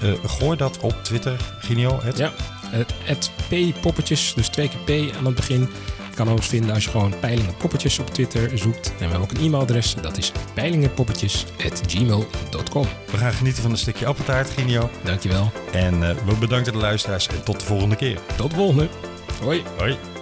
[0.00, 2.00] Eh, gooi dat op Twitter, Ginio.
[2.02, 2.32] Het Ja,
[2.70, 5.60] het het P-poppetjes, dus twee keer P aan het begin.
[6.10, 8.88] Je kan ons vinden als je gewoon peilingen poppetjes op Twitter zoekt.
[8.88, 12.86] En we hebben ook een e-mailadres, dat is peilingenpoppetjes.gmail.com.
[13.10, 14.90] We gaan genieten van een stukje appeltaart, Ginio.
[15.04, 15.52] Dankjewel.
[15.72, 18.18] En eh, we bedanken de luisteraars en tot de volgende keer.
[18.36, 18.88] Tot de volgende.
[19.42, 19.62] Hoi.
[19.78, 20.15] Hoi.